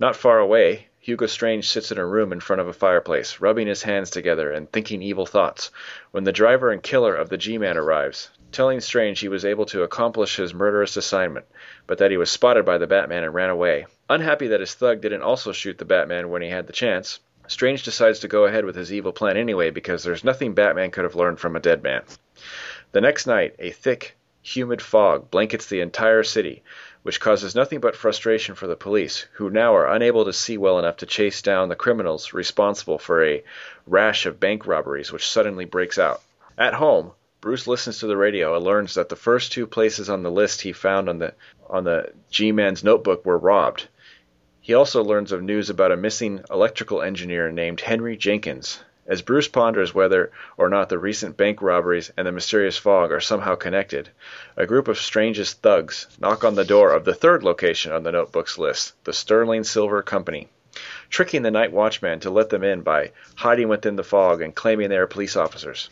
[0.00, 3.66] Not far away, Hugo Strange sits in a room in front of a fireplace, rubbing
[3.66, 5.70] his hands together and thinking evil thoughts,
[6.12, 9.66] when the driver and killer of the G Man arrives, telling Strange he was able
[9.66, 11.44] to accomplish his murderous assignment,
[11.86, 13.84] but that he was spotted by the Batman and ran away.
[14.08, 17.82] Unhappy that his thug didn't also shoot the Batman when he had the chance, Strange
[17.82, 21.14] decides to go ahead with his evil plan anyway because there's nothing Batman could have
[21.14, 22.02] learned from a dead man.
[22.92, 26.62] The next night, a thick, humid fog blankets the entire city,
[27.04, 30.78] which causes nothing but frustration for the police, who now are unable to see well
[30.78, 33.44] enough to chase down the criminals responsible for a
[33.86, 36.22] rash of bank robberies which suddenly breaks out.
[36.56, 37.12] At home,
[37.42, 40.62] Bruce listens to the radio and learns that the first two places on the list
[40.62, 41.34] he found on the
[41.68, 43.86] on the G-man's notebook were robbed.
[44.62, 48.80] He also learns of news about a missing electrical engineer named Henry Jenkins.
[49.06, 53.20] As Bruce ponders whether or not the recent bank robberies and the mysterious fog are
[53.20, 54.08] somehow connected,
[54.56, 58.12] a group of Strange's thugs knock on the door of the third location on the
[58.12, 60.48] notebook's list, the Sterling Silver Company,
[61.10, 64.88] tricking the night watchman to let them in by hiding within the fog and claiming
[64.88, 65.90] they are police officers.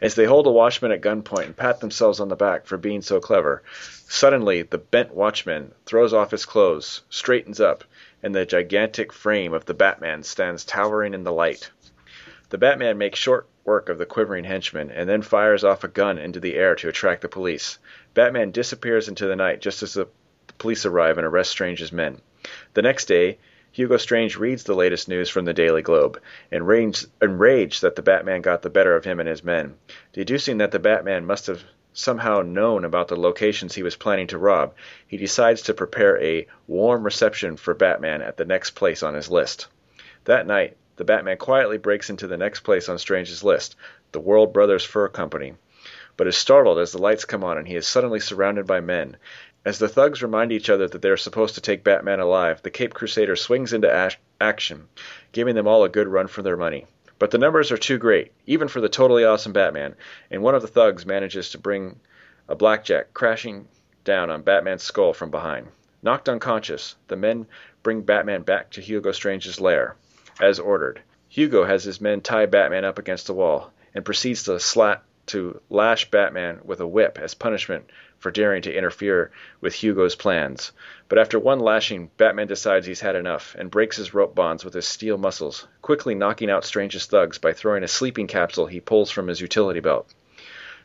[0.00, 3.02] As they hold the watchman at gunpoint and pat themselves on the back for being
[3.02, 3.64] so clever,
[4.08, 7.82] suddenly the bent watchman throws off his clothes, straightens up,
[8.22, 11.70] and the gigantic frame of the Batman stands towering in the light.
[12.50, 16.18] The Batman makes short work of the quivering henchman, and then fires off a gun
[16.18, 17.78] into the air to attract the police.
[18.12, 20.08] Batman disappears into the night just as the
[20.58, 22.20] police arrive and arrest Strange's men.
[22.74, 23.38] The next day,
[23.72, 26.20] Hugo Strange reads the latest news from the Daily Globe,
[26.52, 29.74] enraged, enraged that the Batman got the better of him and his men.
[30.12, 34.38] Deducing that the Batman must have somehow known about the locations he was planning to
[34.38, 34.74] rob,
[35.06, 39.30] he decides to prepare a warm reception for Batman at the next place on his
[39.30, 39.66] list.
[40.24, 43.76] That night, the Batman quietly breaks into the next place on Strange's list,
[44.12, 45.54] the World Brothers Fur Company,
[46.16, 49.16] but is startled as the lights come on and he is suddenly surrounded by men.
[49.64, 52.70] As the thugs remind each other that they are supposed to take Batman alive, the
[52.70, 54.88] Cape Crusader swings into ash- action,
[55.32, 56.86] giving them all a good run for their money.
[57.18, 59.94] But the numbers are too great, even for the totally awesome Batman,
[60.30, 61.98] and one of the thugs manages to bring
[62.48, 63.66] a blackjack crashing
[64.04, 65.68] down on Batman's skull from behind.
[66.02, 67.46] Knocked unconscious, the men
[67.82, 69.96] bring Batman back to Hugo Strange's lair,
[70.40, 71.00] as ordered.
[71.28, 75.60] Hugo has his men tie Batman up against the wall, and proceeds to slat to
[75.70, 80.72] lash Batman with a whip as punishment for daring to interfere with Hugo's plans.
[81.08, 84.74] But after one lashing, Batman decides he's had enough and breaks his rope bonds with
[84.74, 89.10] his steel muscles, quickly knocking out Strange's thugs by throwing a sleeping capsule he pulls
[89.10, 90.12] from his utility belt.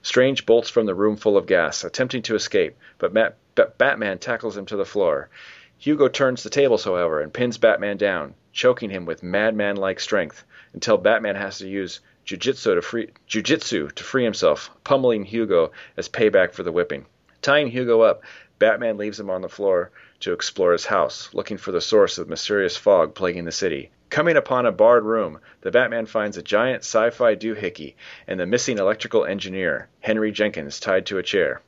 [0.02, 3.36] Strange bolts from the room full of gas, attempting to escape, but Matt,
[3.78, 5.30] Batman tackles him to the floor.
[5.78, 10.44] Hugo turns the tables, however, and pins Batman down, choking him with madman like strength,
[10.74, 16.10] until Batman has to use jujitsu to free jujitsu to free himself, pummeling Hugo as
[16.10, 17.06] payback for the whipping.
[17.42, 18.22] Tying Hugo up,
[18.60, 22.28] Batman leaves him on the floor to explore his house, looking for the source of
[22.28, 23.92] the mysterious fog plaguing the city.
[24.10, 27.94] Coming upon a barred room, the Batman finds a giant sci fi doohickey
[28.28, 31.62] and the missing electrical engineer, Henry Jenkins, tied to a chair.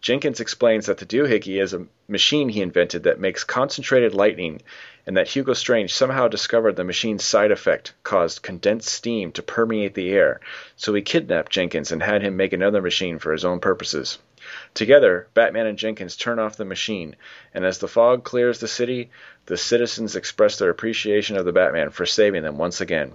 [0.00, 4.60] Jenkins explains that the doohickey is a machine he invented that makes concentrated lightning,
[5.06, 9.94] and that Hugo Strange somehow discovered the machine's side effect caused condensed steam to permeate
[9.94, 10.40] the air,
[10.76, 14.18] so he kidnapped Jenkins and had him make another machine for his own purposes.
[14.74, 17.14] Together, Batman and Jenkins turn off the machine,
[17.54, 19.10] and as the fog clears the city,
[19.46, 23.12] the citizens express their appreciation of the Batman for saving them once again.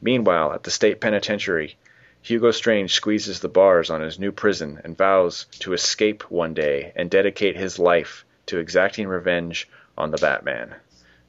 [0.00, 1.76] Meanwhile, at the state penitentiary,
[2.20, 6.92] Hugo Strange squeezes the bars on his new prison and vows to escape one day
[6.96, 10.74] and dedicate his life to exacting revenge on the Batman.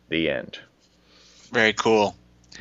[0.10, 0.60] The end.
[1.52, 2.16] Very cool.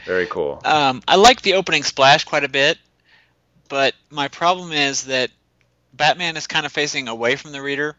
[0.07, 0.61] Very cool.
[0.65, 2.79] Um, I like the opening splash quite a bit,
[3.69, 5.31] but my problem is that
[5.93, 7.97] Batman is kind of facing away from the reader,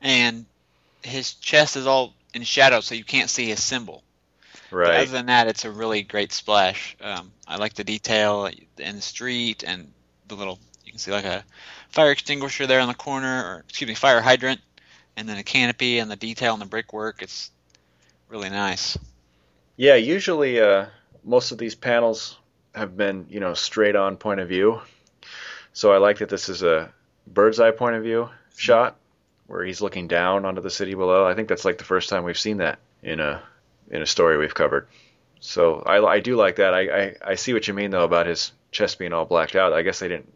[0.00, 0.46] and
[1.02, 4.02] his chest is all in shadow, so you can't see his symbol.
[4.70, 4.86] Right.
[4.86, 6.96] But other than that, it's a really great splash.
[7.00, 9.92] Um, I like the detail in the street and
[10.28, 10.58] the little.
[10.84, 11.44] You can see like a
[11.90, 14.60] fire extinguisher there in the corner, or excuse me, fire hydrant,
[15.16, 17.22] and then a canopy and the detail in the brickwork.
[17.22, 17.50] It's
[18.32, 18.98] really nice.
[19.76, 20.86] Yeah, usually uh,
[21.22, 22.38] most of these panels
[22.74, 24.80] have been, you know, straight on point of view.
[25.74, 26.90] So I like that this is a
[27.26, 28.96] bird's eye point of view shot
[29.46, 31.26] where he's looking down onto the city below.
[31.26, 33.42] I think that's like the first time we've seen that in a
[33.90, 34.88] in a story we've covered.
[35.40, 36.72] So I, I do like that.
[36.72, 39.74] I, I, I see what you mean though about his chest being all blacked out.
[39.74, 40.32] I guess they didn't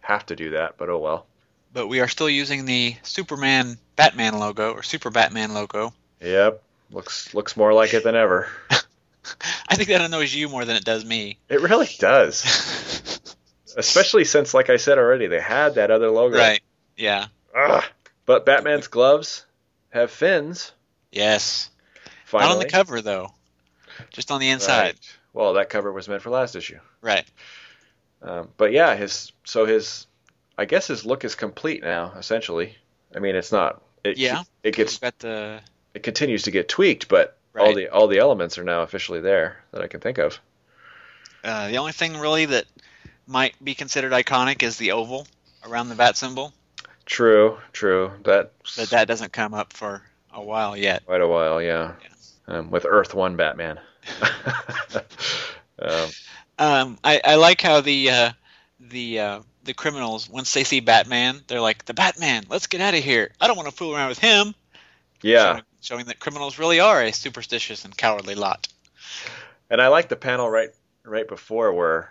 [0.00, 1.26] have to do that, but oh well.
[1.74, 5.92] But we are still using the Superman Batman logo or Super Batman logo.
[6.20, 8.48] Yep, looks looks more like it than ever.
[9.68, 11.38] I think that annoys you more than it does me.
[11.48, 13.20] It really does.
[13.76, 16.38] Especially since, like I said already, they had that other logo.
[16.38, 16.62] Right.
[16.96, 17.26] Yeah.
[17.56, 17.82] Ugh.
[18.26, 19.44] But Batman's gloves
[19.90, 20.72] have fins.
[21.10, 21.70] Yes.
[22.26, 22.48] Finally.
[22.48, 23.32] Not on the cover though.
[24.10, 24.82] Just on the inside.
[24.82, 25.16] Right.
[25.32, 26.78] Well, that cover was meant for last issue.
[27.00, 27.24] Right.
[28.22, 30.06] Um, but yeah, his so his
[30.56, 32.12] I guess his look is complete now.
[32.16, 32.76] Essentially,
[33.14, 33.82] I mean, it's not.
[34.04, 34.42] It, Yeah.
[34.62, 35.60] It gets We've got the
[35.94, 37.76] it continues to get tweaked, but all Right.
[37.76, 40.38] the all the elements are now officially there that I can think of.
[41.44, 42.66] uh, the only thing really that
[43.26, 45.26] might be considered iconic is the oval
[45.66, 46.52] around the bat symbol,
[47.06, 48.12] True, true.
[48.24, 50.02] That but that doesn't come up for
[50.32, 51.04] a while yet.
[51.06, 51.92] Quite a while, yeah.
[52.48, 53.78] Um, with Earth One Batman.
[55.78, 56.08] um,
[56.58, 58.32] Um, I, I like how the uh,
[58.78, 62.94] the uh, the criminals once they see Batman, they're like, "The Batman, let's get out
[62.94, 63.32] of here!
[63.40, 64.54] I don't want to fool around with him."
[65.24, 68.68] Yeah, showing, showing that criminals really are a superstitious and cowardly lot.
[69.70, 70.70] and I like the panel right
[71.04, 72.10] right before where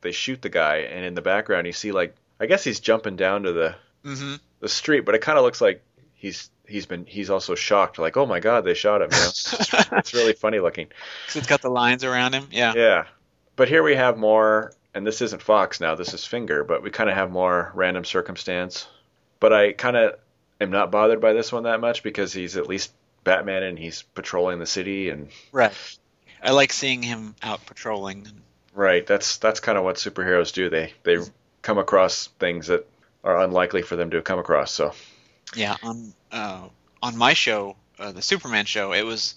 [0.00, 3.16] they shoot the guy, and in the background you see like I guess he's jumping
[3.16, 3.74] down to the
[4.04, 4.36] Mm-hmm.
[4.60, 5.82] the street, but it kind of looks like
[6.14, 9.10] he's he's been he's also shocked, like oh my god, they shot him.
[9.12, 9.98] You know?
[9.98, 10.86] it's really funny looking.
[11.34, 12.46] It's got the lines around him.
[12.52, 12.74] Yeah.
[12.76, 13.04] Yeah.
[13.56, 16.90] But here we have more, and this isn't Fox now, this is Finger, but we
[16.90, 18.86] kind of have more random circumstance.
[19.40, 20.14] But I kind of
[20.60, 22.92] am not bothered by this one that much because he's at least
[23.24, 25.72] Batman and he's patrolling the city and Right.
[26.42, 28.42] I like seeing him out patrolling.
[28.72, 30.70] right, that's that's kind of what superheroes do.
[30.70, 31.18] They they
[31.62, 32.86] come across things that
[33.24, 34.72] are unlikely for them to come across.
[34.72, 34.94] So,
[35.54, 35.76] Yeah.
[35.82, 36.68] On uh,
[37.02, 39.34] on my show, uh, the Superman show, it was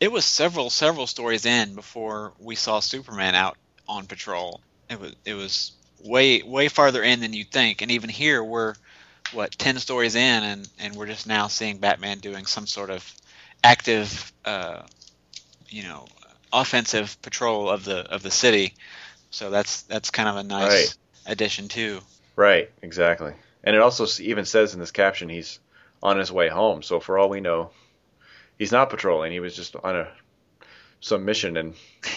[0.00, 3.56] it was several several stories in before we saw Superman out
[3.88, 4.60] on patrol.
[4.90, 8.74] It was it was way way farther in than you'd think, and even here we're
[9.34, 13.12] what ten stories in, and and we're just now seeing Batman doing some sort of
[13.62, 14.82] active, uh,
[15.68, 16.06] you know,
[16.52, 18.74] offensive patrol of the of the city.
[19.30, 20.68] So that's that's kind of a nice
[21.26, 21.32] Right.
[21.32, 22.00] addition too.
[22.36, 23.34] right, exactly.
[23.64, 25.58] And it also even says in this caption he's
[26.02, 26.82] on his way home.
[26.82, 27.70] So for all we know,
[28.58, 29.32] he's not patrolling.
[29.32, 30.08] He was just on a
[31.00, 31.74] some mission and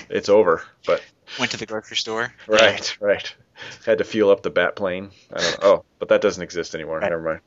[0.10, 0.64] it's over.
[0.86, 1.02] But
[1.40, 2.34] Went to the grocery store.
[2.48, 3.34] Right, right.
[3.86, 5.10] Had to fuel up the bat plane.
[5.34, 5.68] I don't know.
[5.70, 7.00] Oh, but that doesn't exist anymore.
[7.00, 7.40] Never mind.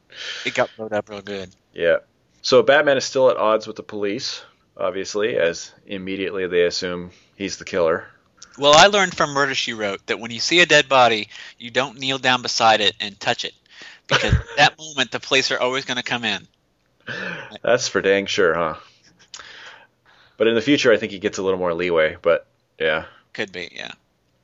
[0.44, 1.50] It got blown up real good.
[1.72, 1.98] Yeah.
[2.42, 4.42] So Batman is still at odds with the police,
[4.76, 8.06] obviously, as immediately they assume he's the killer.
[8.58, 11.70] Well, I learned from Murder She Wrote that when you see a dead body, you
[11.70, 13.54] don't kneel down beside it and touch it,
[14.06, 16.46] because at that moment the police are always going to come in.
[17.62, 18.74] That's for dang sure, huh?
[20.36, 22.16] But in the future, I think he gets a little more leeway.
[22.20, 22.46] But
[22.78, 23.92] yeah, Could be, yeah.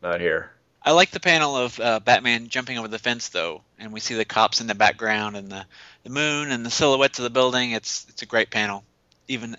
[0.03, 0.51] not here.
[0.87, 4.15] I like the panel of uh, Batman jumping over the fence though, and we see
[4.15, 5.67] the cops in the background and the,
[6.05, 7.73] the moon and the silhouettes of the building.
[7.73, 8.85] It's it's a great panel.
[9.27, 9.57] Even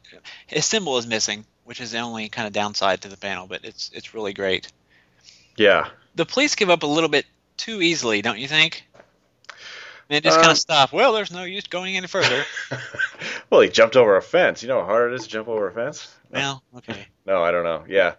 [0.47, 3.65] his symbol is missing, which is the only kind of downside to the panel, but
[3.65, 4.71] it's it's really great.
[5.57, 5.89] Yeah.
[6.15, 7.25] The police give up a little bit
[7.57, 8.87] too easily, don't you think?
[10.07, 10.93] They just kind Um, of stop.
[10.93, 12.45] Well, there's no use going any further.
[13.49, 14.63] well, he jumped over a fence.
[14.63, 16.15] You know how hard it is to jump over a fence?
[16.31, 17.07] well, okay.
[17.25, 17.83] No, I don't know.
[17.89, 18.13] Yeah,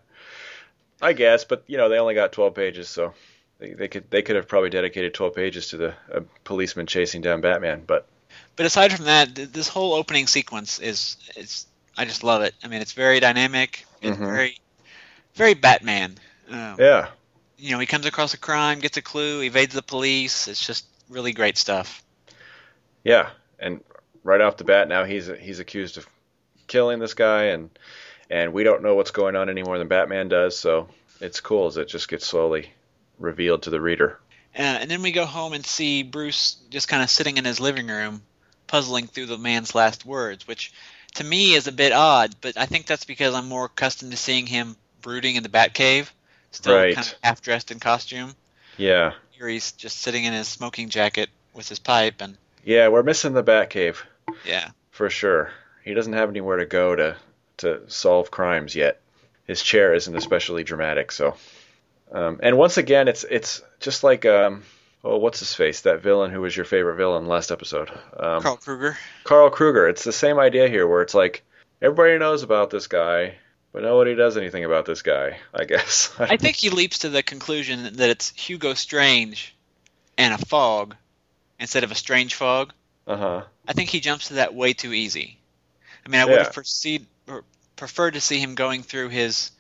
[1.01, 3.15] I guess, but you know they only got 12 pages, so
[3.59, 7.21] they, they could they could have probably dedicated 12 pages to the a policeman chasing
[7.21, 7.85] down Batman.
[7.87, 8.07] But
[8.57, 12.55] But aside from that, th- this whole opening sequence is it's I just love it.
[12.63, 13.87] I mean, it's very dynamic.
[14.03, 14.25] It's Mhm.
[14.29, 14.59] very
[15.35, 16.19] very Batman.
[16.51, 17.09] Um, yeah,
[17.59, 20.49] You know, he comes across a crime, gets a clue, evades the police.
[20.49, 22.05] It's just really great stuff.
[23.05, 23.83] yeah, and
[24.25, 26.07] right off the bat, now he's he's accused of
[26.67, 27.71] killing this guy, and
[28.31, 30.57] and we don't know what's going on any more than Batman does.
[30.59, 30.88] So
[31.21, 32.71] it's cool as it just gets slowly
[33.19, 34.19] revealed to the reader.
[34.57, 37.61] Uh, and then we go home and see Bruce just kind of sitting in his
[37.61, 38.23] living room,
[38.67, 40.73] puzzling through the man's last words, which
[41.14, 42.35] to me is a bit odd.
[42.41, 46.11] But I think that's because I'm more accustomed to seeing him brooding in the Batcave,
[46.51, 46.95] still Right.
[46.95, 48.35] kind of half dressed in costume.
[48.77, 53.03] Yeah, Here he's just sitting in his smoking jacket with his pipe, and yeah, we're
[53.03, 53.97] missing the Batcave.
[54.45, 55.51] yeah, For sure.
[55.85, 57.17] He doesn't have anywhere to go to
[57.59, 59.01] to solve crimes yet.
[59.47, 61.37] His chair isn't especially dramatic, so.
[62.12, 64.62] Um, and once again, it's it's just like um,
[65.05, 65.83] oh, what's his face?
[65.83, 68.99] That villain who was your favorite villain last episode, um, Carl Kruger.
[69.25, 69.88] Carl Kruger.
[69.88, 71.44] It's the same idea here, where it's like
[71.83, 73.37] everybody knows about this guy,
[73.73, 75.38] but nobody does anything about this guy.
[75.55, 76.14] I guess.
[76.18, 79.55] I think he leaps to the conclusion that it's Hugo Strange
[80.16, 80.97] and a fog
[81.59, 82.73] instead of a strange fog.
[83.07, 83.42] Uh huh.
[83.66, 85.38] I think he jumps to that way too easy.
[86.05, 87.07] I mean, I would have proceed,
[87.79, 89.51] or preferred to see him going through his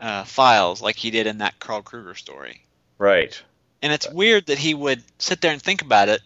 [0.00, 2.62] uh, files like he did in that Carl Kruger story.
[2.98, 3.40] Right.
[3.82, 6.20] And it's weird that he would sit there and think about it,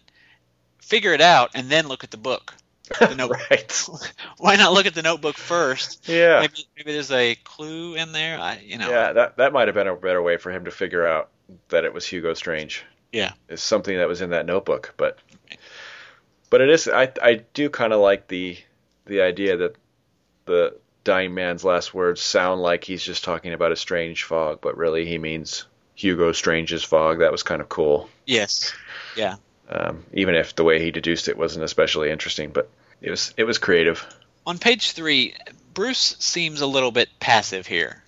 [0.78, 2.54] figure it out, and then look at the book.
[2.98, 3.50] The notebook.
[3.50, 3.88] right.
[4.38, 6.08] Why not look at the notebook first?
[6.08, 6.40] Yeah.
[6.40, 8.38] Maybe, maybe there's a clue in there.
[8.38, 8.90] I, you know.
[8.90, 11.30] Yeah, that that might have been a better way for him to figure out
[11.68, 12.84] that it was Hugo Strange.
[13.12, 13.32] Yeah.
[13.48, 15.18] Is something that was in that notebook, but
[16.50, 18.58] but it is I I do kind of like the
[19.06, 19.76] the idea that
[20.44, 24.76] the dying man's last words sound like he's just talking about a strange fog, but
[24.76, 27.18] really he means Hugo Strange's fog.
[27.20, 28.08] That was kind of cool.
[28.26, 28.72] Yes.
[29.16, 29.36] Yeah.
[29.68, 32.68] Um, even if the way he deduced it wasn't especially interesting, but
[33.00, 34.04] it was it was creative.
[34.46, 35.34] On page three,
[35.74, 38.02] Bruce seems a little bit passive here.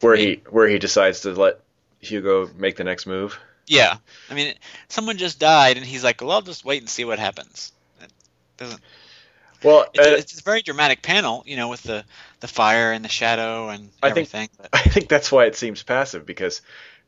[0.00, 1.60] Where Me- he where he decides to let
[2.00, 3.38] Hugo make the next move.
[3.66, 3.96] Yeah,
[4.28, 4.54] I mean,
[4.88, 7.72] someone just died, and he's like, "Well, I'll just wait and see what happens."
[8.02, 8.10] It
[8.56, 8.80] doesn't.
[9.62, 12.04] Well, It's, uh, a, it's a very dramatic panel, you know, with the
[12.40, 15.82] the fire and the shadow and I think- but- I think that's why it seems
[15.82, 16.62] passive because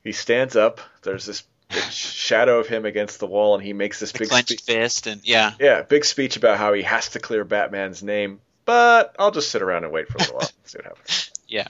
[0.04, 0.80] he stands up.
[1.02, 1.44] There's this
[1.90, 4.60] shadow of him against the wall, and he makes this the big clenched speech.
[4.62, 9.16] fist and yeah, Yeah, big speech about how he has to clear Batman's name, but
[9.18, 11.30] I'll just sit around and wait for a little while, see what happens.
[11.48, 11.68] yeah.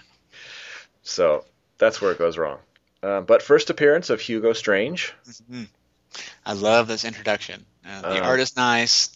[1.04, 1.44] So
[1.78, 2.58] that's where it goes wrong.
[3.04, 5.12] Um, but first appearance of Hugo Strange.
[5.50, 5.68] Mhm.
[6.46, 7.64] I love this introduction.
[7.86, 9.10] Uh, the Uh, art is nice.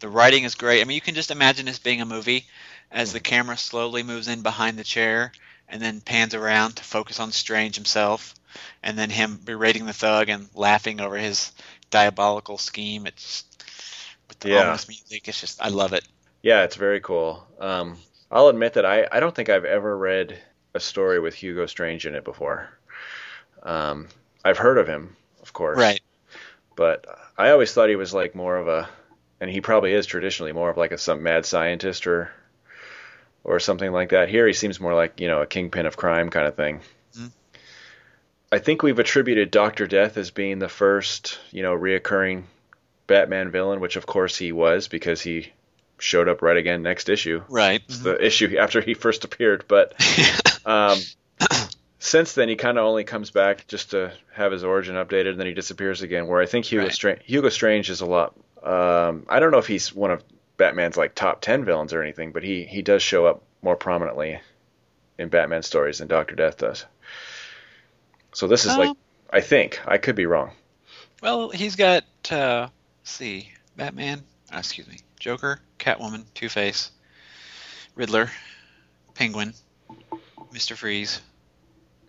[0.00, 0.80] The writing is great.
[0.80, 2.46] I mean, you can just imagine this being a movie
[2.90, 5.32] as the camera slowly moves in behind the chair
[5.68, 8.34] and then pans around to focus on Strange himself,
[8.82, 11.52] and then him berating the thug and laughing over his
[11.90, 13.06] diabolical scheme.
[13.06, 13.44] It's
[14.28, 14.76] with the Yeah.
[14.88, 15.28] music.
[15.28, 16.04] It's just I love it.
[16.42, 17.46] Yeah, it's very cool.
[17.60, 17.98] Um,
[18.30, 20.38] I'll admit that I, I don't think I've ever read
[20.74, 22.68] a story with Hugo Strange in it before.
[23.62, 24.08] Um,
[24.44, 25.78] I've heard of him, of course.
[25.78, 26.01] Right.
[26.76, 27.04] But
[27.36, 28.88] I always thought he was like more of a,
[29.40, 32.30] and he probably is traditionally more of like a some mad scientist or,
[33.44, 34.28] or something like that.
[34.28, 36.80] Here he seems more like you know a kingpin of crime kind of thing.
[37.16, 37.30] Mhm.
[38.50, 42.44] I think we've attributed Doctor Death as being the first you know reoccurring
[43.06, 45.52] Batman villain, which of course he was because he
[45.98, 47.42] showed up right again next issue.
[47.48, 47.82] Right.
[47.86, 49.94] It's the issue after he first appeared, but
[50.66, 50.98] um,
[52.02, 55.38] since then, he kind of only comes back just to have his origin updated, and
[55.40, 56.26] then he disappears again.
[56.26, 56.92] Where I think Hugo, Right.
[56.92, 58.34] Stra- Hugo Strange is a lot.
[58.60, 60.24] Um, I don't know if he's one of
[60.56, 64.40] Batman's like top ten villains or anything, but he he does show up more prominently
[65.16, 66.84] in Batman stories than Doctor Death does.
[68.32, 68.96] So this is like Um,
[69.30, 70.50] I think I could be wrong.
[71.22, 72.68] Well, he's got uh,
[73.00, 74.24] let's see, Batman.
[74.52, 76.90] Uh, excuse me, Joker, Catwoman, Two Face,
[77.94, 78.28] Riddler,
[79.14, 79.54] Penguin,
[80.52, 81.20] Mister Freeze.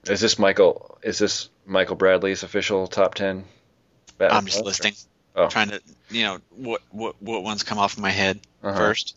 [0.08, 0.98] Is this Michael?
[1.04, 3.46] Is this Michael Bradley's official top ten?
[4.18, 4.80] Batman I'm just villains?
[4.80, 4.94] listing,
[5.36, 5.48] Oh.
[5.48, 8.78] trying to you know what what what ones come off of my head Uh-huh.
[8.78, 9.16] first.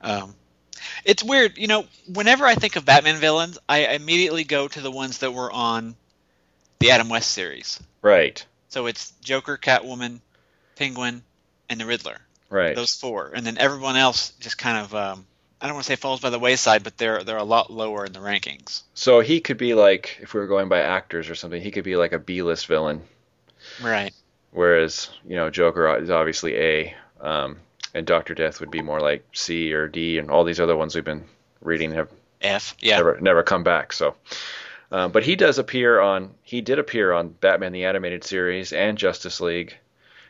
[0.00, 0.34] Um,
[1.04, 1.86] it's weird, you know.
[2.12, 5.96] Whenever I think of Batman villains, I immediately go to the ones that were on
[6.78, 7.80] the Adam West series.
[8.00, 10.20] Right, So it's Joker, Catwoman,
[10.76, 11.24] Penguin,
[11.68, 12.18] and the Riddler.
[12.48, 12.76] right.
[12.76, 15.26] those four, and then everyone else just kind of um,
[15.60, 18.04] I don't want to say falls by the wayside, but they're they're a lot lower
[18.04, 18.82] in the rankings.
[18.94, 21.84] So he could be like, if we were going by actors or something, he could
[21.84, 23.02] be like a B-list villain,
[23.82, 24.12] Right.
[24.52, 27.58] whereas you know Joker is obviously A, um,
[27.94, 30.94] and Doctor Death would be more like C or D, and all these other ones
[30.94, 31.24] we've been
[31.60, 32.08] reading have
[32.40, 32.76] F.
[32.80, 32.98] Yeah.
[32.98, 33.92] never never come back.
[33.92, 34.14] So,
[34.92, 38.96] um, but he does appear on he did appear on Batman the Animated Series and
[38.96, 39.76] Justice League,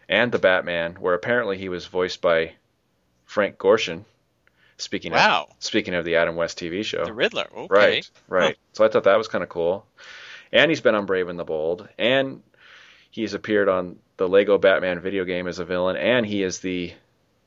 [0.09, 2.53] and the Batman, where apparently he was voiced by
[3.27, 4.05] Frank Gorshin.
[4.79, 7.49] Speaking of speaking of the Adam West TV show, The Riddler.
[7.53, 7.67] Okay.
[7.69, 8.57] Right, right.
[8.73, 9.85] So I thought that was kind of cool.
[10.53, 12.43] And he's been on Brave and the Bold, and
[13.11, 16.93] he's appeared on the Lego Batman video game as a villain, and he is the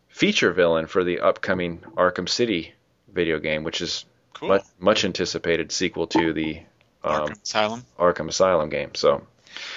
[0.09, 2.73] feature villain for the upcoming Arkham City
[3.11, 4.49] video game, which is Cool.
[4.49, 6.59] much, much anticipated sequel to the
[7.03, 7.85] um, Arkham Asylum.
[7.97, 8.93] Arkham Asylum game.
[8.95, 9.25] So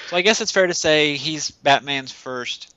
[0.09, 2.75] So I guess it's fair to say he's Batman's first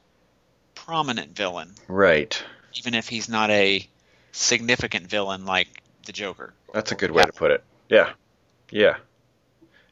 [0.75, 2.41] prominent villain, right,
[2.75, 3.87] even if he's not a
[4.31, 5.67] significant villain like
[6.05, 6.53] the Joker.
[6.73, 7.25] that's a good way Yeah.
[7.27, 7.63] to put it.
[7.89, 8.13] Yeah,
[8.71, 8.97] yeah.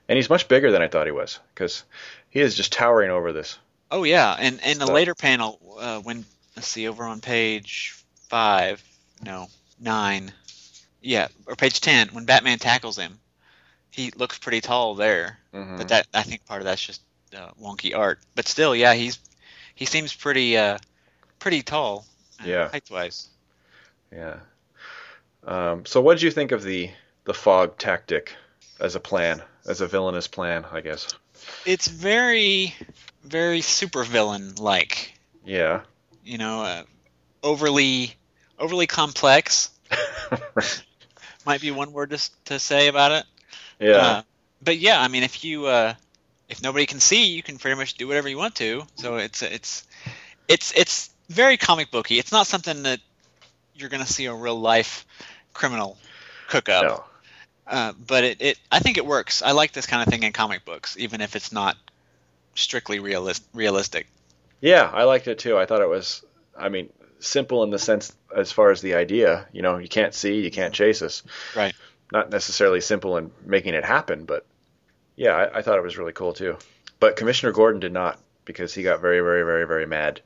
[0.07, 1.83] And he's much bigger than I thought he was, because
[2.29, 3.57] he is just towering over this.
[3.91, 6.25] Oh yeah, and in the later panel, uh, when
[6.55, 7.95] let's see, over on page
[8.29, 8.83] five,
[9.21, 9.47] no,
[9.79, 10.31] nine,
[11.01, 13.19] yeah, or page ten, when Batman tackles him,
[13.91, 15.39] he looks pretty tall there.
[15.53, 15.77] Mhm.
[15.77, 17.01] But that I think part of that's just
[17.35, 18.19] uh, wonky art.
[18.35, 19.19] But still, yeah, he's
[19.73, 20.77] he seems pretty uh,
[21.39, 22.05] pretty tall,
[22.43, 22.69] uh, Yeah.
[22.69, 23.29] height wise.
[24.11, 24.39] Yeah.
[25.43, 26.89] Um, so, what did you think of the
[27.25, 28.35] the fog tactic
[28.79, 30.65] as a plan, as a villainous plan?
[30.71, 31.07] I guess.
[31.65, 32.73] It's very
[33.23, 35.81] very supervillain like, Yeah.
[36.23, 36.83] you know, uh,
[37.43, 38.15] overly
[38.57, 39.69] overly complex
[41.45, 43.25] might be one word to, to say about it.
[43.79, 43.95] yeah.
[43.97, 44.21] Uh,
[44.61, 45.93] but yeah, I mean, if you uh,
[46.49, 48.83] if nobody can see, you can pretty much do whatever you want to.
[48.95, 49.85] So it's it's
[50.47, 52.17] it's it's very comic booky.
[52.17, 52.99] It's not something that
[53.75, 55.05] you're gonna see a real life
[55.53, 55.97] criminal
[56.47, 56.83] cook up.
[56.83, 57.03] no.
[57.67, 59.41] Uh, but it, it I think it works.
[59.41, 61.75] I like this kind of thing in comic books, even if it's not
[62.53, 64.07] strictly realist, realistic.
[64.61, 65.57] Yeah, I liked it too.
[65.57, 66.23] I thought it was.
[66.57, 69.47] I mean, simple in the sense as far as the idea.
[69.51, 71.23] You know, you can't see, you can't chase us.
[71.55, 71.73] Right.
[72.11, 74.45] Not necessarily simple in making it happen, but
[75.15, 76.57] yeah, I, I thought it was really cool too.
[76.99, 80.21] But Commissioner Gordon did not because he got very, very, very, very mad.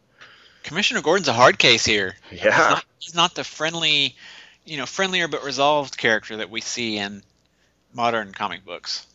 [0.64, 2.16] Commissioner Gordon's a hard case here.
[2.30, 2.49] He's Yeah.
[2.57, 4.16] not, he's not the friendly,
[4.66, 7.24] you know, friendlier but resolved character that we see in
[7.93, 9.05] modern comic books.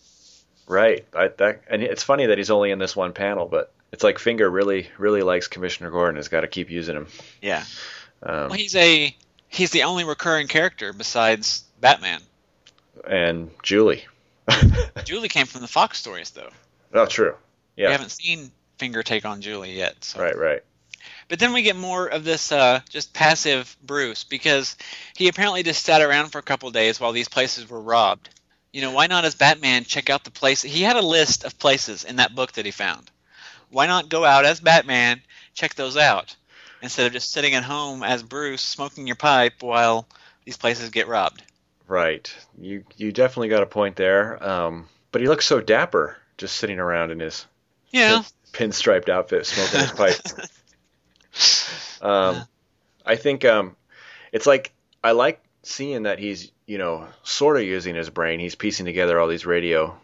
[0.66, 1.04] Right.
[1.14, 4.18] I, that, and it's funny that he's only in this one panel, but it's like
[4.18, 6.16] Finger really, really likes Commissioner Gordon.
[6.16, 7.06] Has got to keep using him.
[7.42, 7.64] Yeah.
[8.22, 9.14] Um, Well, he's a
[9.48, 12.20] He's the only recurring character besides Batman.
[13.08, 14.04] and Julie.
[15.04, 16.50] Julie came from the Fox stories, though.
[16.92, 17.36] oh, true.
[17.76, 17.86] Yeah.
[17.88, 20.02] We haven't seen Finger take on Julie yet.
[20.02, 20.20] So.
[20.20, 20.62] Right, right.
[21.28, 24.76] But then we get more of this uh, just passive Bruce because
[25.16, 28.28] he apparently just sat around for a couple days while these places were robbed.
[28.72, 30.60] You know, why not as Batman check out the place?
[30.62, 33.10] He had a list of places in that book that he found.
[33.70, 35.22] Why not go out as Batman,
[35.54, 36.36] check those out,
[36.82, 40.06] instead of just sitting at home as Bruce smoking your pipe while
[40.44, 41.42] these places get robbed?
[41.86, 42.32] Right.
[42.58, 44.42] You you definitely got a point there.
[44.42, 47.46] Um, but he looks so dapper just sitting around in his
[47.90, 48.22] Yeah.
[48.52, 50.16] pinstriped outfit smoking his pipe.
[52.00, 52.42] Um,
[53.06, 53.76] I think um,
[54.30, 54.72] it's like
[55.02, 58.40] I like seeing that he's you know sort of using his brain.
[58.40, 59.96] He's piecing together all these radio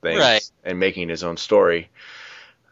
[0.00, 0.50] things Right.
[0.64, 1.90] and making his own story.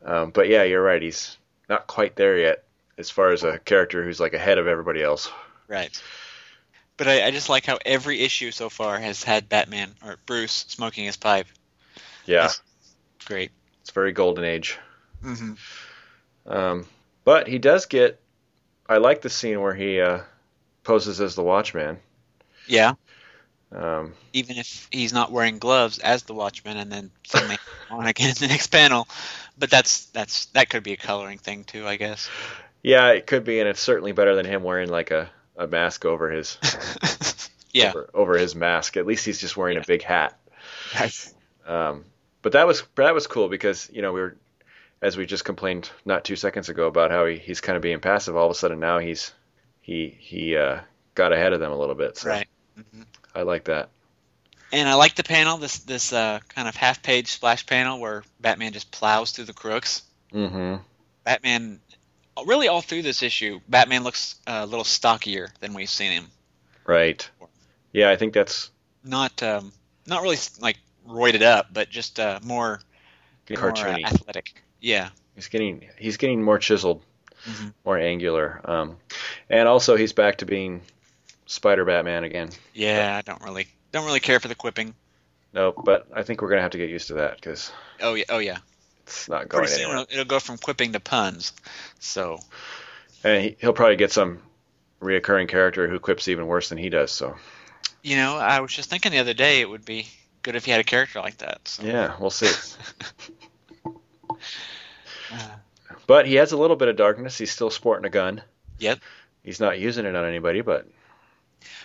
[0.02, 1.02] Um, but yeah, you're right.
[1.02, 1.36] He's
[1.68, 2.64] not quite there yet
[2.96, 5.30] as far as a character who's like ahead of everybody else.
[5.68, 5.90] Right.
[6.96, 10.64] But I, I just like how every issue so far has had Batman or Bruce
[10.68, 11.46] smoking his pipe.
[12.24, 12.62] Yeah, Yes.
[13.26, 13.50] Great.
[13.82, 14.78] it's very golden age.
[15.22, 15.52] Mm-hmm.
[16.50, 16.86] Um,
[17.24, 18.20] but he does get.
[18.88, 20.20] I like the scene where he uh,
[20.84, 21.98] poses as the Watchman.
[22.66, 22.94] Yeah.
[23.72, 27.56] Um, even if he's not wearing gloves as the Watchman, and then suddenly
[27.90, 29.06] on again in the next panel.
[29.58, 32.28] But that's that's that could be a coloring thing too, I guess.
[32.82, 36.04] yeah, it could be, and it's certainly better than him wearing like a, a mask
[36.04, 36.58] over his
[37.72, 37.90] yeah.
[37.90, 38.96] over, over his mask.
[38.96, 39.82] At least he's just wearing Yeah.
[39.82, 40.36] a big hat.
[40.98, 41.32] Right.
[41.66, 42.04] Um,
[42.42, 44.36] but that was that was cool because you know we were,
[45.02, 48.00] as we just complained not two seconds ago about how he, he's kind of being
[48.00, 48.36] passive.
[48.36, 49.32] All of a sudden now he's
[49.80, 50.80] he he uh,
[51.14, 52.16] got ahead of them a little bit.
[52.18, 52.48] So Right.
[52.78, 53.06] Mhm.
[53.34, 53.88] I like that.
[54.72, 58.22] And I like the panel, this this uh, kind of half page splash panel where
[58.40, 60.02] Batman just plows through the crooks.
[60.32, 60.76] Mm-hmm.
[61.24, 61.80] Batman,
[62.46, 66.26] really all through this issue, Batman looks a little stockier than we've seen him.
[66.86, 67.28] Right.
[67.92, 68.70] Yeah, I think that's
[69.02, 69.72] Not um,
[70.06, 70.76] not really like
[71.06, 72.80] roided up, but just uh, more,
[73.48, 74.04] more uh, cartoony.
[74.04, 74.62] athletic.
[74.80, 75.10] Yeah.
[75.34, 77.02] He's getting he's getting more chiseled,
[77.46, 77.72] Mhm.
[77.84, 78.60] more angular.
[78.64, 78.96] Um,
[79.48, 80.82] and also he's back to being
[81.46, 82.50] Spider Batman again.
[82.74, 84.94] Yeah, I don't really don't really care for the quipping.
[85.52, 88.24] No, but I think we're gonna have to get used to that because Oh yeah,
[88.28, 88.58] oh yeah.
[89.02, 90.02] it's not going Pretty soon anywhere.
[90.02, 91.52] it'll, it'll go from quipping to puns.
[91.98, 92.38] So
[93.24, 94.40] And he, he'll probably get some
[95.00, 97.10] reoccurring character who quips even worse than he does.
[97.12, 97.36] So
[98.02, 100.06] you know, I was just thinking the other day it would be
[100.42, 101.66] good if he had a character like that.
[101.68, 101.82] So.
[101.84, 102.50] yeah, we'll see.
[105.32, 105.48] Uh,
[106.06, 107.38] but he has a little bit of darkness.
[107.38, 108.42] He's still sporting a gun.
[108.78, 109.00] Yep.
[109.42, 110.86] He's not using it on anybody, but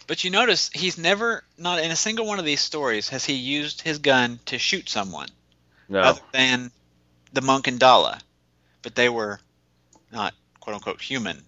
[0.07, 3.33] but you notice he's never, not in a single one of these stories, has he
[3.33, 5.29] used his gun to shoot someone
[5.89, 5.99] no.
[6.01, 6.71] other than
[7.33, 8.19] the monk and Dala.
[8.81, 9.39] But they were
[10.11, 11.43] not quote unquote human.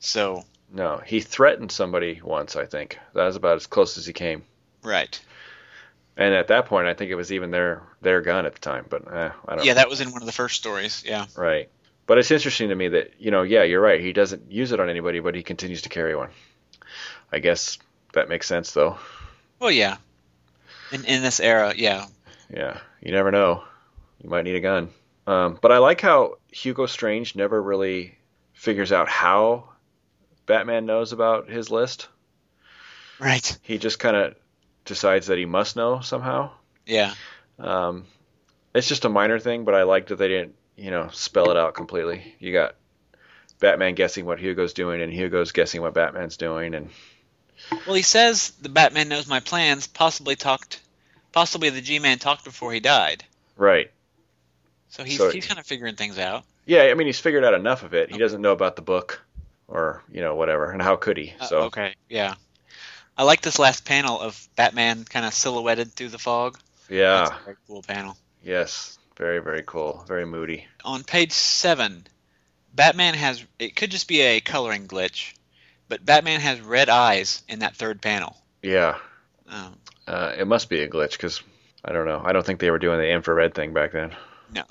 [0.00, 2.56] So No, he threatened somebody once.
[2.56, 4.42] I think that was about as close as he came.
[4.82, 5.20] right.
[6.16, 8.86] And at that point, I think it was even their their gun at the time.
[8.88, 9.64] But eh, I don't.
[9.64, 11.02] Yeah, that was in one of the first stories.
[11.06, 11.26] Yeah.
[11.36, 11.68] Right.
[12.06, 14.00] But it's interesting to me that you know, yeah, you're right.
[14.00, 16.30] He doesn't use it on anybody, but he continues to carry one.
[17.32, 17.78] I guess
[18.14, 18.98] that makes sense, though.
[19.58, 19.96] Well, yeah.
[20.92, 22.06] In in this era, yeah.
[22.48, 23.64] Yeah, you never know.
[24.22, 24.90] You might need a gun.
[25.26, 28.16] Um, but I like how Hugo Strange never really
[28.54, 29.70] figures out how
[30.46, 32.08] Batman knows about his list.
[33.18, 33.58] Right.
[33.62, 34.34] He just kind of
[34.86, 36.50] decides that he must know somehow.
[36.86, 37.14] Yeah.
[37.58, 38.04] Um,
[38.74, 41.56] it's just a minor thing, but I like that they didn't, you know, spell it
[41.56, 42.34] out completely.
[42.38, 42.74] You got
[43.60, 46.90] Batman guessing what Hugo's doing, and Hugo's guessing what Batman's doing, and
[47.86, 49.86] Well, he says the Batman knows my plans.
[49.86, 50.80] Possibly talked,
[51.32, 53.24] possibly the G-Man talked before he died.
[53.56, 53.90] right.
[54.88, 56.44] So he's So- he's kind of figuring things out.
[56.64, 58.10] Yeah, I mean, he's figured out enough of it.
[58.10, 59.20] He doesn't know about the book,
[59.68, 60.70] or you know, whatever.
[60.70, 61.34] And how could he?
[61.40, 62.34] Uh, So okay, yeah.
[63.18, 66.58] I like this last panel of Batman kind of silhouetted through the fog.
[66.88, 68.16] yeah, That's a very cool panel.
[68.42, 70.66] yes, very very cool, very moody.
[70.84, 72.06] On page seven,
[72.74, 75.32] Batman has it could just be a coloring glitch,
[75.88, 78.36] but Batman has red eyes in that third panel.
[78.62, 78.98] Yeah,
[79.48, 81.42] Um, uh, it must be a glitch because
[81.84, 82.20] I don't know.
[82.24, 84.14] I don't think they were doing the infrared thing back then.
[84.52, 84.64] no.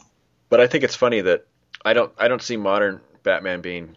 [0.50, 1.46] But I think it's funny that
[1.84, 3.96] I don't I don't see modern Batman being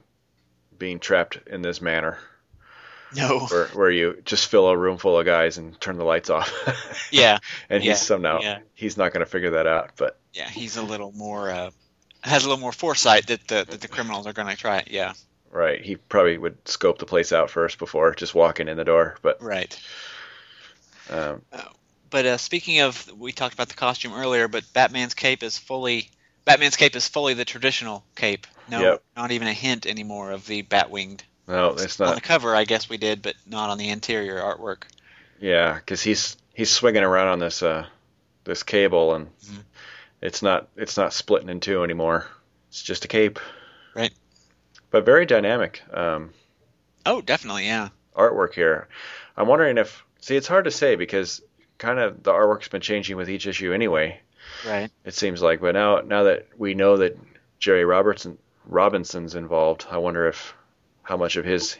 [0.79, 2.19] being trapped in this manner.
[3.15, 3.41] No.
[3.51, 6.53] where, where you just fill a room full of guys and turn the lights off.
[7.11, 7.39] Yeah.
[7.71, 8.59] and he's yeah, somehow yeah.
[8.75, 9.93] he's not going to figure that out.
[9.97, 11.71] But Yeah, he's a little more uh,
[12.23, 14.89] has a little more foresight that the that the criminals are going to try it.
[14.91, 15.15] Yeah.
[15.51, 19.17] right, he probably would scope the place out first before just walking in the door.
[19.23, 19.79] But Right.
[21.11, 21.43] um,
[22.11, 26.11] But uh, speaking of, we talked about the costume earlier, but Batman's cape is fully
[26.45, 28.47] Batman's cape is fully the traditional cape.
[28.71, 29.03] No, Yep.
[29.17, 32.11] not even a hint anymore of the bat winged No, it's not.
[32.11, 34.83] On the cover, I guess we did, but not on the interior artwork.
[35.41, 37.87] Yeah, because he's he's swinging around on this uh
[38.45, 39.63] this cable and Mhm.
[40.21, 42.27] it's not it's not splitting in two anymore.
[42.69, 43.39] It's just a cape.
[43.95, 44.13] Right.
[44.91, 46.33] But very dynamic um,
[47.07, 47.89] Oh, definitely, yeah.
[48.15, 48.89] artwork here.
[49.37, 51.41] I'm wondering if see it's hard to say because
[51.79, 54.21] kind of the artwork's been changing with each issue anyway.
[54.67, 54.91] Right.
[55.05, 57.17] It seems like, but now now that we know that
[57.59, 58.37] Jerry Robertson
[58.67, 60.53] Robinson's involved, I wonder if
[61.09, 61.79] how much of his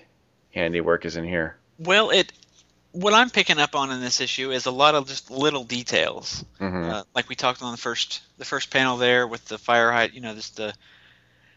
[0.55, 1.59] handiwork is in here.
[1.79, 2.33] Well, it
[2.93, 6.43] what I'm picking up on in this issue is a lot of just little details.
[6.59, 9.93] hmm Uh, like we talked on the first the first panel there with the fire
[9.93, 10.73] height, you know, just the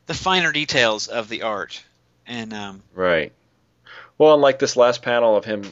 [0.07, 1.81] the finer details of the art.
[2.27, 3.31] And um, Right.
[4.17, 5.63] Well, and like this last panel of him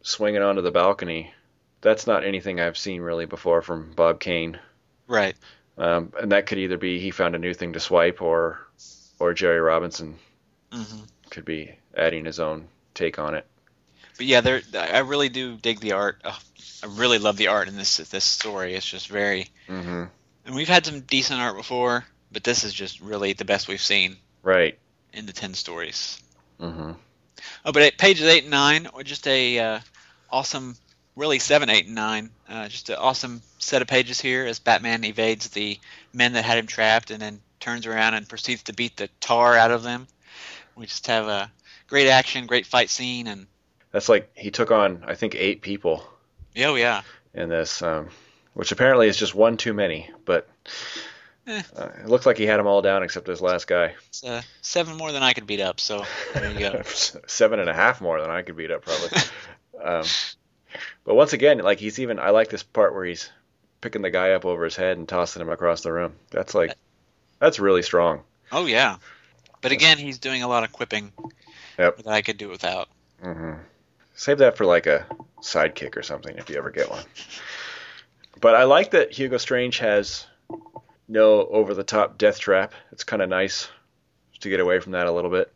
[0.00, 1.34] swinging onto the balcony,
[1.82, 4.58] that's not anything I've seen really before from Bob Kane.
[5.06, 5.36] right,
[5.76, 8.66] Um, and that could either be he found a new thing to swipe, or
[9.18, 10.18] or Jerry Robinson
[10.72, 11.02] hmm
[11.32, 13.44] could be adding his own take on it.
[14.16, 16.20] but yeah, there I really do dig the art.
[16.24, 16.38] Oh,
[16.84, 18.74] I really love the art in this this story.
[18.74, 20.04] It's just very, hmm
[20.44, 23.80] and we've had some decent art before, but this is just really the best we've
[23.80, 24.76] seen Right.
[25.12, 26.20] in the ten stories.
[26.60, 26.92] Mm-hmm.
[27.64, 29.80] Oh, but at pages eight and nine are just a uh,
[30.30, 30.76] awesome,
[31.16, 32.30] really seven, eight, and nine.
[32.48, 35.78] Uh, just an awesome set of pages here as Batman evades the
[36.12, 39.56] men that had him trapped, and then turns around and proceeds to beat the tar
[39.56, 40.08] out of them.
[40.76, 41.50] We just have a
[41.86, 43.46] great action, great fight scene, and
[43.90, 46.04] That's like he took on I think eight people
[46.58, 47.02] oh yeah,
[47.34, 48.08] in this, um,
[48.54, 50.10] which apparently is just one too many.
[50.24, 50.48] But
[51.46, 51.60] Eh.
[51.76, 53.94] uh, it looks like he had them all down except this last guy.
[54.24, 55.80] uh, seven more than I could beat up.
[55.80, 56.04] So
[56.34, 56.82] there you go.
[57.26, 59.18] Seven and a half more than I could beat up probably.
[59.82, 60.04] um,
[61.04, 62.18] but once again, like he's even.
[62.20, 63.28] I like this part where he's
[63.80, 66.14] picking the guy up over his head and tossing him across the room.
[66.30, 66.74] That's like
[67.40, 68.22] that's really strong.
[68.52, 68.98] Oh yeah,
[69.62, 71.12] but again, he's doing a lot of quipping
[71.78, 71.98] Yep.
[71.98, 72.88] that I could do without.
[73.22, 73.54] hmm
[74.14, 75.06] Save that for like a
[75.40, 77.02] sidekick or something if you ever get one.
[78.40, 80.26] But I like that Hugo Strange has
[81.08, 82.74] no over the top death trap.
[82.92, 83.68] It's kind of nice
[84.40, 85.52] to get away from that a little bit.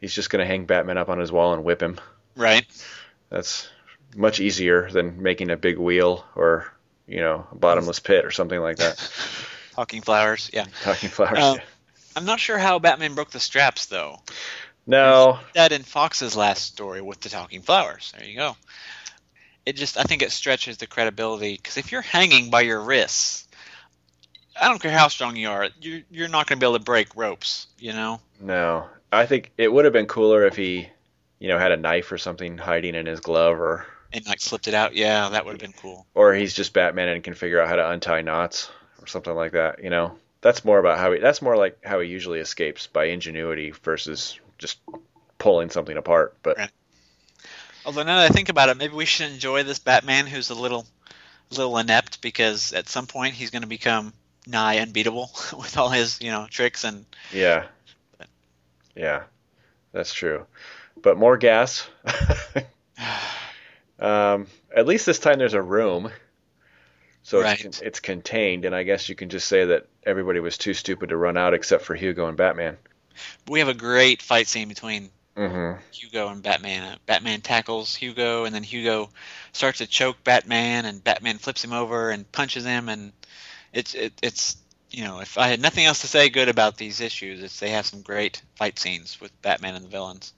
[0.00, 2.00] He's just going to hang Batman up on his wall and whip him.
[2.36, 2.66] Right.
[3.30, 3.68] That's
[4.16, 6.72] much easier than making a big wheel or,
[7.06, 9.10] you know, a bottomless pit or something like that.
[9.74, 10.50] Talking flowers.
[10.52, 10.66] Yeah.
[10.82, 11.38] Talking flowers.
[11.38, 11.58] Um,
[12.16, 14.20] I'm not sure how Batman broke the straps though.
[14.86, 15.38] no.
[15.54, 18.12] that in Fox's last story with the talking flowers.
[18.16, 18.56] There you go.
[19.64, 23.46] It just, I think it stretches the credibility because if you're hanging by your wrists,
[24.60, 26.84] I don't care how strong you are, you're you're not going to be able to
[26.84, 27.68] break ropes.
[27.78, 28.20] You know.
[28.40, 28.86] No.
[29.12, 30.88] I think it would have been cooler if he,
[31.38, 34.68] you know, had a knife or something hiding in his glove or And like slipped
[34.68, 34.94] it out.
[34.94, 36.06] Yeah, that would have been cool.
[36.14, 39.52] or he's just Batman and can figure out how to untie knots or something like
[39.52, 39.82] that.
[39.82, 41.20] You know, that's more about how he.
[41.20, 44.78] That's more like how he usually escapes by ingenuity versus just
[45.38, 46.36] pulling something apart.
[46.42, 46.70] But Right.
[47.84, 50.54] Although now that I think about it, maybe we should enjoy this Batman who's a
[50.54, 50.86] little,
[51.50, 54.12] little inept because at some point he's going to become
[54.46, 57.66] nigh unbeatable with all his you know tricks and yeah,
[58.94, 59.22] yeah,
[59.92, 60.46] that's true.
[61.00, 61.88] But more gas.
[63.98, 66.10] um, at least this time there's a room.
[67.22, 67.64] So Right.
[67.64, 71.10] it's, it's contained, and I guess you can just say that everybody was too stupid
[71.10, 72.78] to run out except for Hugo and Batman.
[73.48, 75.80] we have a great fight scene between Mm-hmm.
[75.92, 76.82] Hugo and Batman.
[76.82, 79.10] Uh, Batman tackles Hugo, and then Hugo
[79.52, 83.12] starts to choke Batman, and Batman flips him over and punches him, and
[83.72, 84.56] it's it, it's
[84.90, 87.70] you know if I had nothing else to say good about these issues, it's they
[87.70, 90.34] have some great fight scenes with Batman and the villains.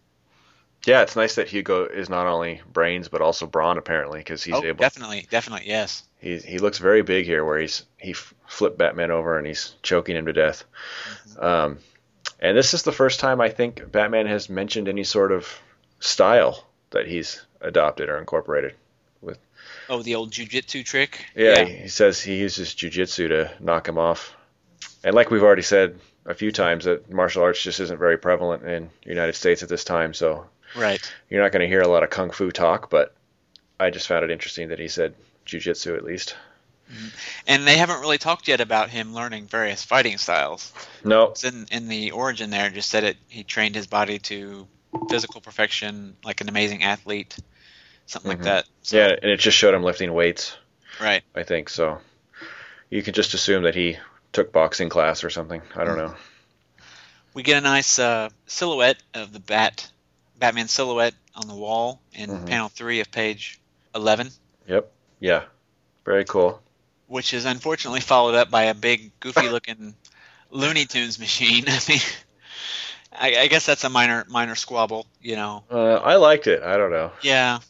[0.86, 4.54] Yeah, it's nice that Hugo is not only brains but also brawn apparently because he's
[4.54, 4.64] able.
[4.64, 4.78] oh, able.
[4.78, 6.02] definitely, definitely, yes.
[6.18, 10.16] He he looks very big here, where he's he flipped Batman over and he's choking
[10.16, 10.64] him to death.
[11.38, 11.78] Um,
[12.40, 15.48] and this is the first time I think Batman has mentioned any sort of
[16.00, 18.74] style that he's adopted or incorporated.
[19.20, 19.38] With.
[19.88, 21.24] Oh, the old jujitsu trick.
[21.34, 24.34] Yeah, he says he uses jujitsu to knock him off.
[25.02, 28.62] And like we've already said a few times, that martial arts just isn't very prevalent
[28.64, 30.46] in the United States at this time, so
[30.76, 31.12] right.
[31.30, 32.90] you're not going to hear a lot of kung fu talk.
[32.90, 33.14] But
[33.78, 35.14] I just found it interesting that he said
[35.46, 36.36] jujitsu at least.
[37.46, 40.70] And they haven't really talked yet about him learning various fighting styles.
[41.02, 42.68] No, It's in in the origin there.
[42.70, 43.16] Just said it.
[43.28, 44.68] He trained his body to
[45.08, 47.36] physical perfection, like an amazing athlete,
[48.06, 48.34] something Mhm.
[48.36, 48.66] like that.
[48.82, 50.56] So, yeah, and it just showed him lifting weights.
[51.00, 51.22] Right.
[51.34, 52.00] I think so.
[52.90, 53.96] You can just assume that he
[54.32, 55.62] took boxing class or something.
[55.74, 56.14] I don't know.
[57.32, 59.90] We get a nice uh, silhouette of the bat,
[60.38, 62.46] Batman silhouette on the wall in Mhm.
[62.46, 63.60] panel three of page
[63.94, 64.30] eleven,
[64.68, 64.90] Yep.
[65.20, 65.44] Yeah.
[66.04, 66.60] Very cool.
[67.06, 69.94] which is unfortunately followed up by a big, goofy-looking
[70.50, 71.64] Looney Tunes machine.
[71.68, 72.00] I mean,
[73.12, 75.64] I, I guess that's a minor minor squabble, you know.
[75.70, 76.62] Uh, I liked it.
[76.62, 77.12] I don't know.
[77.22, 77.60] Yeah,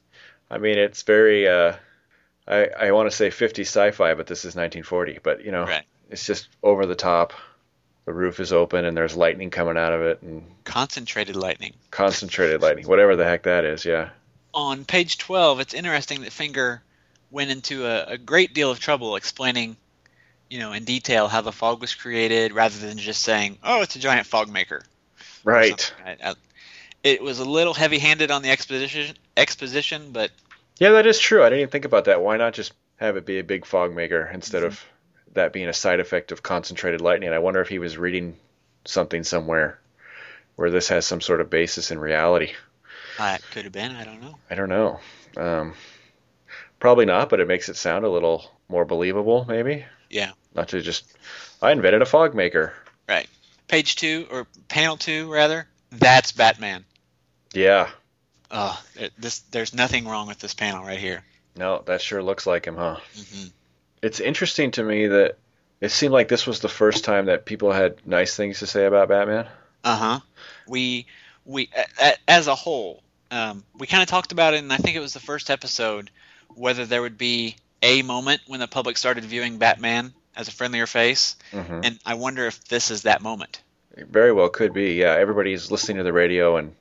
[0.50, 1.48] I mean, it's very.
[1.48, 1.74] Uh,
[2.46, 5.18] I I want to say 50 sci-fi, but this is 1940.
[5.22, 5.84] But you know, Right.
[6.10, 7.32] it's just over the top.
[8.06, 11.72] The roof is open and there's lightning coming out of it and concentrated lightning.
[11.90, 13.84] concentrated lightning, whatever the heck that is.
[13.84, 14.10] Yeah.
[14.52, 16.82] On page 12, it's interesting that Finger
[17.30, 19.76] went into a, a great deal of trouble explaining,
[20.50, 23.96] you know, in detail how the fog was created, rather than just saying, "Oh, it's
[23.96, 24.84] a giant fog maker."
[25.42, 25.92] Right.
[26.04, 26.34] I- I-
[27.02, 30.30] It was a little heavy-handed on the exposition, exposition, but
[30.78, 31.42] Yeah, that is true.
[31.42, 32.22] I didn't even think about that.
[32.22, 34.68] Why not just have it be a big fog maker instead mm-hmm.
[34.68, 34.84] of
[35.34, 37.32] that being a side effect of concentrated lightning?
[37.32, 38.36] I wonder if he was reading
[38.84, 39.78] something somewhere
[40.56, 42.52] where this has some sort of basis in reality.
[43.18, 43.94] uh, it could have been.
[43.96, 44.36] I don't know.
[44.50, 45.00] I don't know.
[45.36, 45.74] Um,
[46.78, 49.84] probably not, but it makes it sound a little more believable, maybe.
[50.10, 50.32] Yeah.
[50.54, 51.04] Not to just,
[51.60, 52.72] I invented a fog maker.
[53.08, 53.28] Right.
[53.66, 55.66] Page two or panel two rather.
[55.90, 56.84] That's Batman.
[57.52, 57.90] Yeah.
[58.50, 58.80] Oh,
[59.18, 61.24] this there's nothing wrong with this panel right here.
[61.56, 62.98] No, that sure looks like him, huh?
[63.16, 63.46] hmm
[64.04, 65.38] It's interesting to me that
[65.80, 68.84] it seemed like this was the first time that people had nice things to say
[68.84, 69.46] about Batman.
[69.82, 70.20] Uh huh.
[70.68, 71.06] We
[71.46, 74.76] we a, a, as a whole, um, we kind of talked about it, and I
[74.76, 76.10] think it was the first episode
[76.54, 80.86] whether there would be a moment when the public started viewing Batman as a friendlier
[80.86, 81.80] face, mm-hmm.
[81.82, 83.62] and I wonder if this is that moment.
[83.96, 84.94] It very well could be.
[84.94, 86.74] Yeah, everybody's listening to the radio and,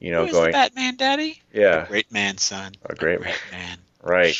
[0.00, 1.42] you know, Who going, Batman, Daddy?
[1.52, 2.72] yeah, Great man, son.
[2.84, 3.78] a great Great man.
[4.02, 4.36] Right.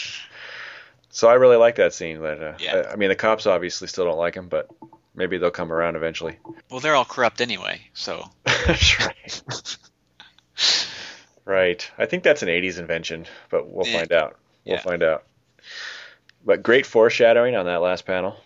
[1.16, 2.20] So I really like that scene.
[2.20, 2.84] But uh, Yeah.
[2.88, 4.68] I, I mean, the cops obviously still don't like him, but
[5.14, 6.36] maybe they'll come around eventually.
[6.70, 9.76] Well, they're all corrupt anyway, so That's right.
[11.46, 11.90] right.
[11.96, 13.98] I think that's an 80s invention, but we'll Yeah.
[13.98, 14.36] find out.
[14.66, 14.82] We'll Yeah.
[14.82, 15.24] find out.
[16.44, 18.36] But great foreshadowing on that last panel.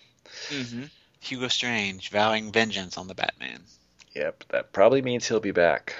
[0.48, 0.84] hmm
[1.22, 3.62] Hugo Strange vowing vengeance on the Batman.
[4.14, 5.96] Yep, that probably means he'll be back.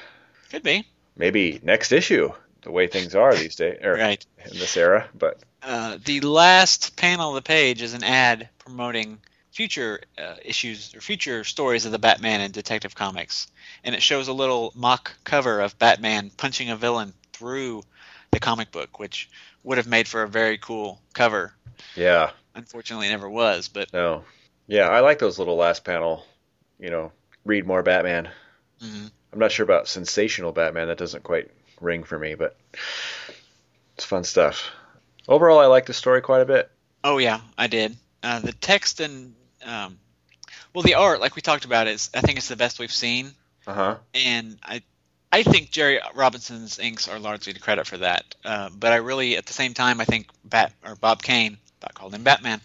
[0.50, 0.86] Could be.
[1.16, 4.24] Maybe next issue, the way things are these days, or Right.
[4.50, 5.08] in this era.
[5.14, 9.18] But Uh, the last panel of the page is an ad promoting
[9.52, 13.48] future uh, issues or future stories of the Batman and Detective Comics,
[13.84, 17.82] and it shows a little mock cover of Batman punching a villain through
[18.30, 19.28] the comic book, which
[19.64, 21.52] would have made for a very cool cover.
[21.94, 23.68] yeah, Unfortunately, it never was.
[23.68, 24.24] But no.
[24.66, 26.24] Yeah, I like those little last panel,
[26.78, 27.12] you know,
[27.44, 28.28] read more Batman.
[28.80, 29.10] mhm.
[29.32, 30.88] I'm not sure about sensational Batman.
[30.88, 31.50] That doesn't quite
[31.80, 32.56] ring for me, but
[33.94, 34.70] it's fun stuff.
[35.28, 36.70] Overall, I like the story quite a bit.
[37.04, 37.96] oh yeah, I did.
[38.22, 39.98] Uh, the text and um,
[40.74, 43.32] well, the art, like we talked about, is I think it's the best we've seen.
[43.66, 43.96] Uh huh.
[44.14, 44.82] and I
[45.30, 48.34] I think Jerry Robinson's inks are largely to credit for that.
[48.44, 51.92] Uh, but I really, at the same time, I think Bat or Bob Kane, I
[51.92, 52.60] called him Batman.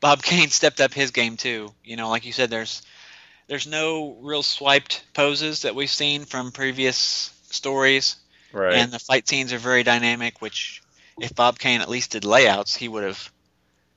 [0.00, 1.72] Bob Kane stepped up his game too.
[1.84, 2.82] You know, like you said, there's
[3.46, 8.16] there's no real swiped poses that we've seen from previous stories,
[8.52, 8.74] Right.
[8.74, 10.40] and the fight scenes are very dynamic.
[10.40, 10.82] Which,
[11.20, 13.32] if Bob Kane at least did layouts, he would have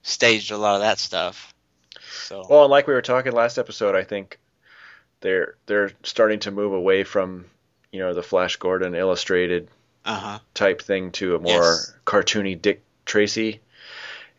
[0.04, 1.54] staged a lot of that stuff.
[2.12, 4.40] So well, and like we were talking last episode, I think
[5.22, 7.46] they're they're starting to move away from
[7.92, 9.70] you know the Flash Gordon illustrated
[10.06, 10.40] uh huh.
[10.54, 11.94] type thing to a more Yes.
[12.06, 13.62] cartoony Dick Tracy,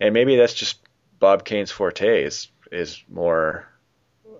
[0.01, 0.79] and maybe that's just
[1.19, 3.67] Bob Kane's forte is is more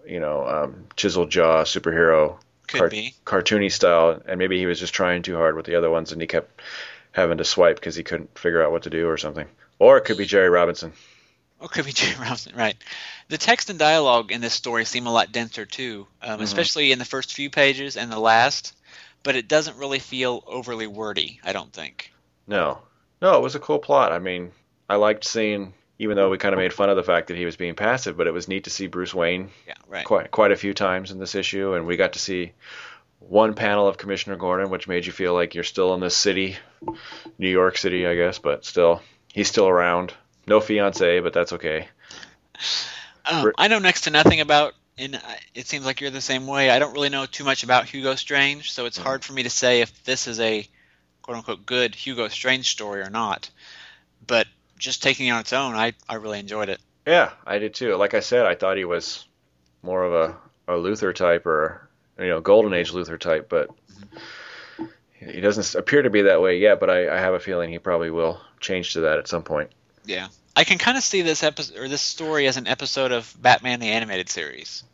[0.07, 3.15] you know um, chisel jaw superhero Car- be.
[3.25, 6.21] cartoony style, and maybe he was just trying too hard with the other ones, and
[6.21, 6.61] he kept
[7.13, 9.47] having to swipe because he couldn't figure out what to do or something.
[9.79, 10.93] Or it could be Jerry Robinson.
[11.61, 12.77] Or could be Jerry Robinson, right?
[13.29, 16.99] The text and dialogue in this story seem a lot denser too, um, especially in
[16.99, 18.75] the first few pages and the last.
[19.23, 21.41] But it doesn't really feel overly wordy.
[21.43, 22.13] I don't think.
[22.47, 22.81] No,
[23.23, 24.13] no, it was a cool plot.
[24.13, 24.53] I mean,
[24.89, 27.45] I liked seeing, even though we kind of made fun of the fact that he
[27.45, 30.05] was being passive, but it was neat to see Bruce Wayne Yeah, right.
[30.05, 32.53] quite quite a few times in this issue, and we got to see
[33.21, 36.57] one panel of Commissioner Gordon, which made you feel like you're still in this city,
[37.39, 39.01] New York City, I guess, but still,
[39.33, 40.13] he's still around.
[40.47, 41.89] No fiance, but that's okay.
[43.25, 45.19] Um, I know next to nothing about, and
[45.55, 46.71] it seems like you're the same way.
[46.71, 49.51] I don't really know too much about Hugo Strange, so it's hard for me to
[49.51, 50.69] say if this is a
[51.23, 53.49] quote unquote good Hugo Strange story or not.
[54.27, 54.47] But
[54.79, 56.81] just taking it on its own, I, I really enjoyed it.
[57.07, 57.97] Yeah, I did too.
[57.97, 59.27] Like I said, I thought he was
[59.83, 63.71] more of a, a Luther type or you know Golden Age Luther type, but
[65.13, 66.81] he doesn't appear to be that way yet.
[66.81, 69.71] But I, I have a feeling he probably will change to that at some point.
[70.07, 73.35] Yeah, I can kind of see this episode or this story as an episode of
[73.41, 74.85] Batman the Animated Series.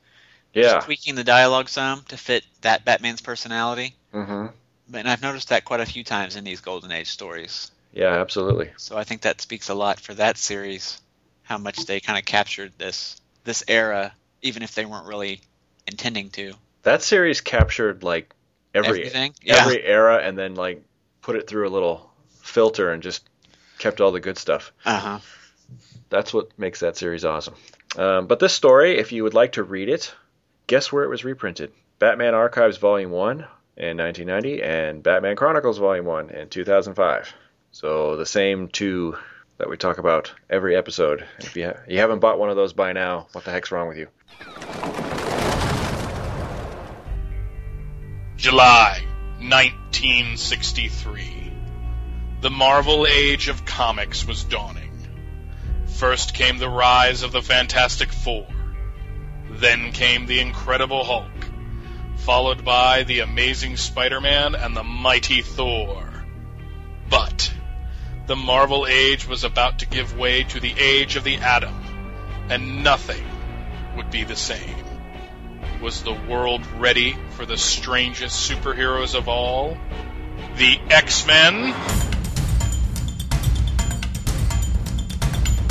[0.53, 0.63] Yeah.
[0.63, 3.95] Just tweaking the dialogue some to fit that Batman's personality.
[4.13, 4.47] Mm-hmm.
[4.95, 7.71] And I've noticed that quite a few times in these Golden Age stories.
[7.93, 8.71] Yeah, absolutely.
[8.77, 11.01] So I think that speaks a lot for that series,
[11.43, 14.13] how much they kind of captured this this era,
[14.43, 15.41] even if they weren't really
[15.87, 16.53] intending to.
[16.83, 18.33] that series captured like
[18.75, 19.35] every Everything?
[19.43, 19.63] Yeah.
[19.63, 20.83] every era and then like
[21.23, 22.11] put it through a little
[22.43, 23.29] filter and just
[23.79, 24.73] kept all the good stuff.
[24.85, 25.19] Uh huh.
[26.11, 27.55] That's what makes that series awesome.
[27.97, 30.15] Um, but this story, if you would like to read it,
[30.67, 31.73] guess where it was reprinted?
[31.99, 33.39] Batman Archives Volume 1
[33.77, 37.33] in 1990 and Batman Chronicles Volume 1 in 2005.
[37.73, 39.17] So the same two
[39.59, 41.27] that we talk about every episode.
[41.39, 43.89] If you, ha- you haven't bought one of those by now, what the heck's wrong
[43.89, 44.09] with you?
[48.37, 49.03] July
[49.39, 51.53] 1963.
[52.41, 54.87] The Marvel Age of Comics was dawning.
[55.87, 58.47] First came the rise of the Fantastic Four.
[59.51, 61.29] Then came the Incredible Hulk,
[62.17, 66.07] followed by the Amazing Spider Man and the Mighty Thor.
[67.11, 67.53] But
[68.31, 71.75] the Marvel Age was about to give way to the Age of the Atom,
[72.49, 73.25] and nothing
[73.97, 74.77] would be the same.
[75.83, 79.77] Was the world ready for the strangest superheroes of all?
[80.55, 81.75] The X Men?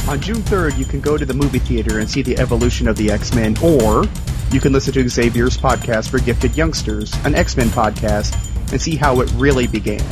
[0.09, 2.97] On June 3rd, you can go to the movie theater and see the evolution of
[2.97, 4.03] the X Men, or
[4.51, 8.35] you can listen to Xavier's podcast for gifted youngsters, an X Men podcast,
[8.73, 10.03] and see how it really began.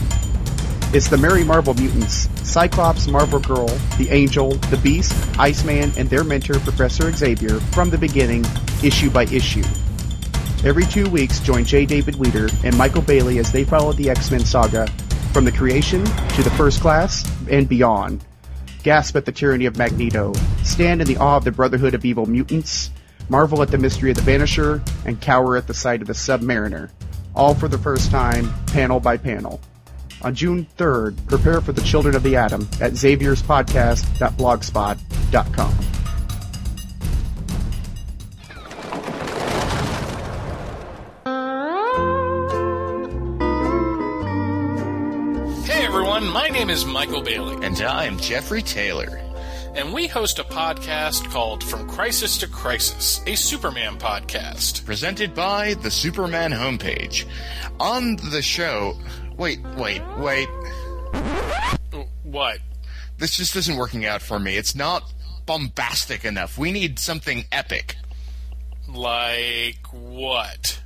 [0.93, 3.67] It's the Merry Marvel Mutants, Cyclops, Marvel Girl,
[3.97, 8.45] the Angel, the Beast, Iceman, and their mentor, Professor Xavier, from the beginning,
[8.81, 9.65] issue by issue.
[10.63, 11.85] Every two weeks, join J.
[11.85, 14.87] David Weter and Michael Bailey as they follow the X Men saga
[15.33, 18.23] from the creation to the First Class and beyond.
[18.81, 20.31] Gasp at the tyranny of Magneto,
[20.63, 22.91] stand in the awe of the Brotherhood of Evil Mutants,
[23.27, 26.89] marvel at the mystery of the Vanisher, and cower at the sight of the Submariner.
[27.35, 29.59] All for the first time, panel by panel.
[30.23, 35.73] On June 3rd, prepare for the Children of the Atom at xavierspodcast.blogspot.com.
[45.65, 49.19] Hey everyone, my name is Michael Bailey, And I'm Jeffrey Taylor.
[49.75, 54.85] and we host a podcast called From Crisis to Crisis, a Superman podcast.
[54.85, 57.25] Presented by the Superman homepage.
[57.79, 58.95] On the show.
[59.37, 60.49] Wait, wait, wait.
[62.23, 62.59] What?
[63.17, 64.57] This just isn't working out for me.
[64.57, 65.13] It's not
[65.45, 66.57] bombastic enough.
[66.57, 67.95] We need something epic.
[68.87, 70.81] Like what?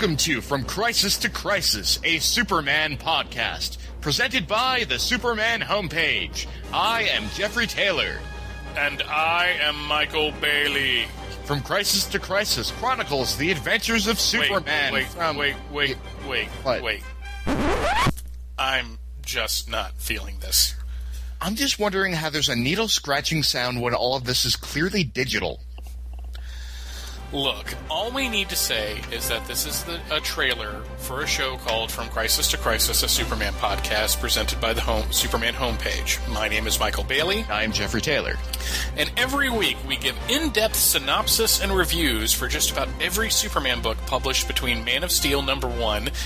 [0.00, 3.76] Welcome to From Crisis to Crisis, a Superman podcast.
[4.00, 6.46] Presented by the Superman homepage.
[6.72, 8.18] I am Jeffrey Taylor.
[8.78, 11.04] And I am Michael Bailey.
[11.44, 14.94] From Crisis to Crisis chronicles the adventures of Superman.
[14.94, 16.80] Wait, from- wait, wait, wait, What?
[16.82, 17.02] wait,
[17.46, 18.12] wait.
[18.58, 20.76] I'm just not feeling this.
[21.42, 25.04] I'm just wondering how there's a needle scratching sound when all of this is clearly
[25.04, 25.60] digital.
[27.32, 31.26] Look, all we need to say is that this is the, a trailer for a
[31.28, 36.18] show called From Crisis to Crisis, a Superman podcast presented by the home, Superman homepage.
[36.28, 38.34] My name is Michael Bailey, I'm Jeffrey Taylor.
[38.96, 43.80] and every week we give in depth synopsis and reviews for just about every Superman
[43.80, 45.78] book published between Man of Steel number 1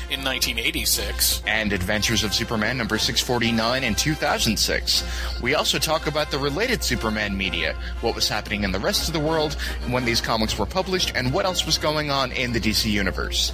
[0.09, 5.05] in 1986 and Adventures of Superman number 649 in 2006.
[5.43, 9.13] We also talk about the related Superman media, what was happening in the rest of
[9.13, 9.53] the world
[9.91, 13.53] when these comics were published, and what else was going on in the DC universe.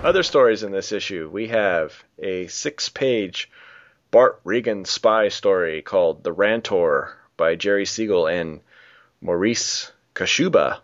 [0.02, 3.50] Other stories in this issue we have a six page
[4.10, 8.60] Bart Regan spy story called The Rantor by Jerry Siegel and
[9.22, 9.90] Maurice
[10.20, 10.80] Kashuba.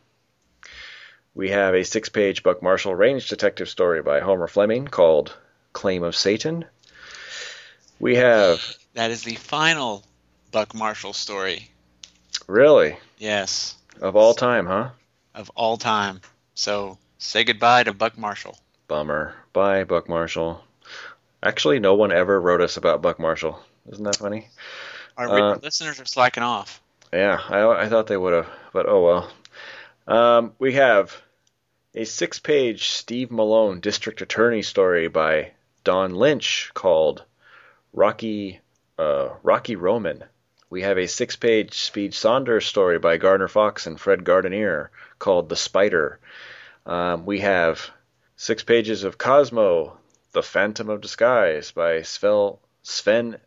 [1.35, 5.37] We have a six page Buck Marshall Range detective story by Homer Fleming called
[5.75, 6.65] Claim of Satan.
[8.01, 8.63] We have
[8.95, 10.03] That is the final
[10.53, 11.71] Buck Marshall story.
[12.47, 12.97] Really?
[13.19, 14.91] Yes, Of all time, huh?
[15.35, 16.23] of all time.
[16.55, 18.59] So say goodbye to Buck Marshall.
[18.89, 19.35] Bummer.
[19.53, 20.65] Bye, Buck Marshall.
[21.43, 23.61] Actually, no one ever wrote us about Buck Marshall.
[23.93, 24.49] Isn't that funny?
[25.19, 26.81] Our Uh, listeners are slacking off.
[27.13, 29.31] Yeah, I, I thought they would have, but oh well.
[30.09, 31.17] Um, we have
[31.95, 35.53] a six page Steve Malone District Attorney story by
[35.85, 37.25] Don Lynch called
[37.93, 38.61] Rocky
[38.99, 40.25] uh, Rocky Roman.
[40.69, 45.49] We have a six page Speed Saunders story by Gardner Fox and Fred Guardineer called
[45.49, 46.19] The Spider.
[46.85, 47.89] Um, we have
[48.37, 49.99] six pages of Cosmo,
[50.33, 53.39] The Phantom of Disguise by Svel, Sven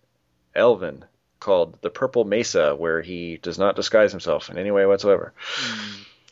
[0.55, 1.05] Elven
[1.39, 5.33] called The Purple Mesa, where he does not disguise himself in any way whatsoever.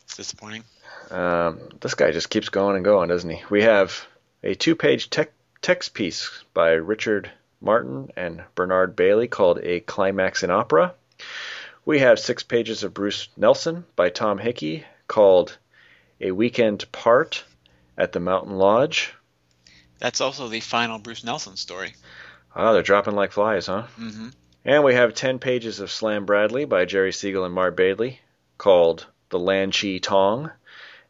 [0.03, 0.63] It's disappointing.
[1.11, 3.41] Um, this guy just keeps going and going, doesn't he?
[3.49, 4.05] We have
[4.43, 5.31] a two page tech,
[5.61, 7.31] text piece by Richard
[7.61, 10.93] Martin and Bernard Bailey called A Climax in Opera.
[11.85, 15.57] We have six pages of Bruce Nelson by Tom Hickey called
[16.19, 17.43] A Weekend Part
[17.97, 19.13] at the Mountain Lodge.
[19.99, 21.95] That's also the final Bruce Nelson story.
[22.55, 23.83] Ah, they're dropping like flies, huh?
[23.95, 24.29] hmm
[24.67, 28.19] And we have 10 pages of Slam Bradley by Jerry Siegel and Mark Bailey
[28.57, 30.51] called The Lan Chi Tong.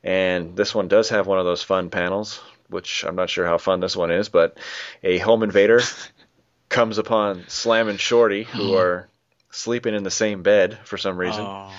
[0.03, 2.39] And this one does have one of those fun panels,
[2.70, 4.60] which I'm not sure how fun this one is, but
[5.01, 5.82] a home invader
[6.70, 9.10] comes upon Slam and Shorty, who are
[9.49, 11.43] sleeping in the same bed for some reason.
[11.43, 11.74] Oh,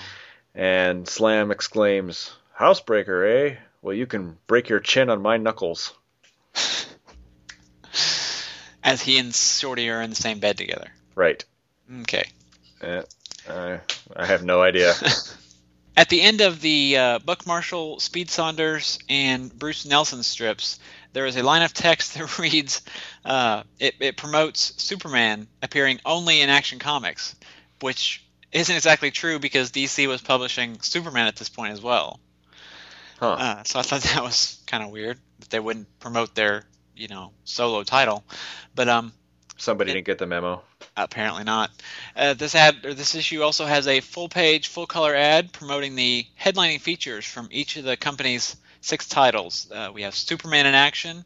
[0.53, 3.55] And Slam exclaims, Housebreaker, eh?
[3.81, 5.93] Well, you can break your chin on my knuckles.
[8.83, 10.89] as he and Shorty are in the same bed together.
[11.15, 11.45] Right.
[12.01, 12.29] Okay.
[12.81, 13.01] Eh,
[13.49, 13.79] I,
[14.15, 14.93] I have no idea.
[15.97, 20.79] At the end of the uh, Buck Marshall, Speed Saunders, and Bruce Nelson strips,
[21.11, 22.81] there is a line of text that reads,
[23.25, 27.35] uh, it, it promotes Superman appearing only in Action Comics,
[27.81, 32.19] which isn't exactly true because DC was publishing Superman at this point as well.
[33.19, 33.33] Huh.
[33.33, 36.63] Uh, so I thought that was kind of weird that they wouldn't promote their,
[36.95, 38.23] you know, solo title.
[38.73, 39.11] But um,
[39.57, 40.61] Somebody didn't get the memo.
[41.03, 41.71] Apparently not.
[42.15, 46.81] Uh, this ad or this issue also has a full-page, full-color ad promoting the headlining
[46.81, 49.71] features from each of the company's six titles.
[49.71, 51.23] Uh, we have Superman in Action,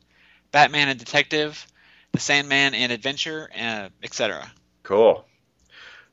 [0.51, 1.65] Batman and Detective,
[2.11, 4.51] The Sandman and Adventure, uh, etc.
[4.83, 5.25] Cool.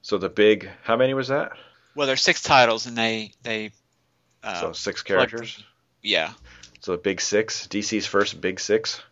[0.03, 1.53] So the big, how many was that?
[1.95, 3.73] Well, there's six titles, and they they
[4.43, 5.63] uh, so six collect- characters.
[6.03, 6.33] yeah,
[6.81, 9.03] So the big six, DC's first big six.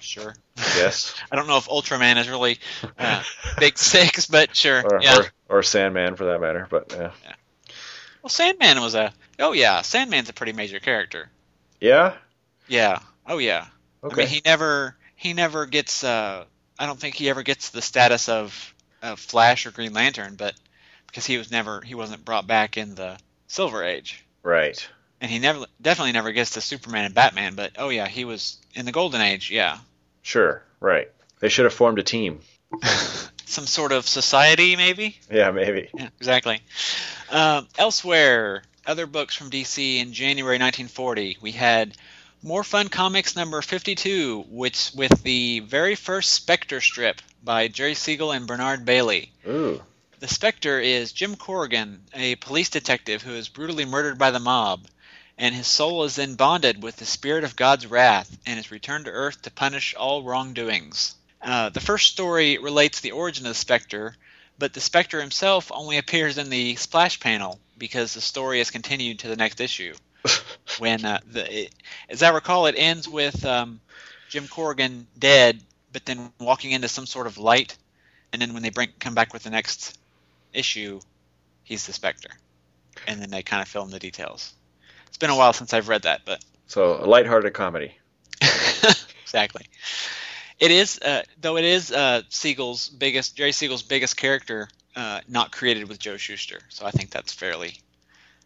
[0.00, 0.34] Sure.
[0.56, 1.14] Yes.
[1.32, 2.58] I don't know if Ultraman is really
[2.98, 3.22] uh,
[3.58, 4.82] big six, but sure.
[4.84, 5.18] or, yeah.
[5.18, 6.66] or or Sandman for that matter.
[6.70, 7.12] But yeah.
[8.22, 9.12] Well, Sandman was a.
[9.38, 11.30] Oh yeah, Sandman's a pretty major character.
[11.80, 12.14] Yeah.
[12.66, 13.00] Yeah.
[13.26, 13.66] Oh yeah.
[14.02, 14.22] Okay.
[14.22, 16.04] I mean, he never he never gets.
[16.04, 16.44] Uh,
[16.78, 20.54] I don't think he ever gets the status of, of Flash or Green Lantern, but
[21.06, 23.18] because he was never he wasn't brought back in the
[23.48, 24.88] Silver Age, right.
[25.20, 27.54] and he never definitely never gets to Superman and Batman.
[27.54, 29.50] But oh yeah, he was in the Golden Age.
[29.50, 29.78] Yeah,
[30.28, 30.62] Sure.
[30.78, 31.10] Right.
[31.40, 32.40] They should have formed a team.
[33.46, 35.18] some sort of society maybe.
[35.30, 35.88] Yeah, maybe.
[35.94, 36.60] Yeah, exactly.
[37.30, 41.96] Um, elsewhere, other books from DC in January 1940, we had
[42.42, 48.32] More Fun Comics number 52, which with the very first Spectre strip by Jerry Siegel
[48.32, 49.32] and Bernard Bailey.
[49.46, 49.82] Ooh.
[50.20, 54.88] The Spectre is Jim Corrigan, a police detective who is brutally murdered by the mob,
[55.38, 59.04] and his soul is then bonded with the spirit of God's wrath and is returned
[59.04, 61.14] to Earth to punish all wrongdoings.
[61.40, 64.16] Uh, the first story relates the origin of the Spectre,
[64.58, 69.20] but the Spectre himself only appears in the splash panel because the story is continued
[69.20, 69.94] to the next issue.
[70.80, 71.74] when uh, the, it,
[72.08, 73.80] as I recall, it ends with um,
[74.28, 75.60] Jim Corrigan dead,
[75.92, 77.78] but then walking into some sort of light,
[78.32, 79.96] and then when they bring come back with the next
[80.52, 80.98] issue,
[81.62, 82.30] he's the Spectre,
[83.06, 84.54] and then they kind of fill in the details.
[85.18, 87.92] It's been a while since I've read that, but So a lighthearted comedy.
[89.24, 89.66] exactly.
[90.60, 95.50] It is, uh, though it is uh, Siegel's biggest, Jerry Siegel's biggest character, uh, not
[95.50, 96.60] created with Joe Shuster.
[96.68, 97.80] So I think that's fairly,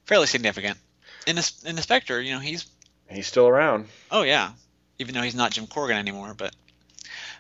[0.06, 0.78] fairly significant.
[1.26, 2.64] In the in the Spectre, you know, he's
[3.10, 3.88] He's still around.
[4.10, 4.52] oh yeah,
[4.98, 6.32] even though he's not Jim Corrigan anymore.
[6.34, 6.54] But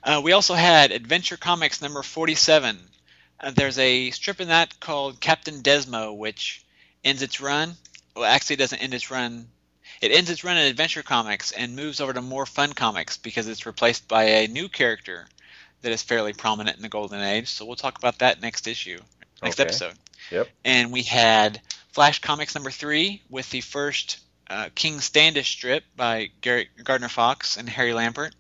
[0.04, 2.78] uh, we also had Adventure Comics number forty-seven.
[3.40, 6.66] Uh, there's a strip in that called Captain Desmo, which
[7.02, 7.76] ends its run.
[8.14, 9.48] Well, actually, it doesn't end its run.
[10.00, 13.48] It ends its run in Adventure Comics and moves over to More Fun Comics because
[13.48, 15.26] it's replaced by a new character
[15.82, 17.48] that is fairly prominent in the Golden Age.
[17.48, 19.00] So we'll talk about that next issue,
[19.42, 19.62] next Okay.
[19.62, 19.94] episode.
[20.30, 20.48] Yep.
[20.64, 21.60] And we had
[21.92, 27.56] Flash Comics number three with the first uh, King Standish strip by Gary, Gardner Fox
[27.56, 28.32] and Harry Lampert.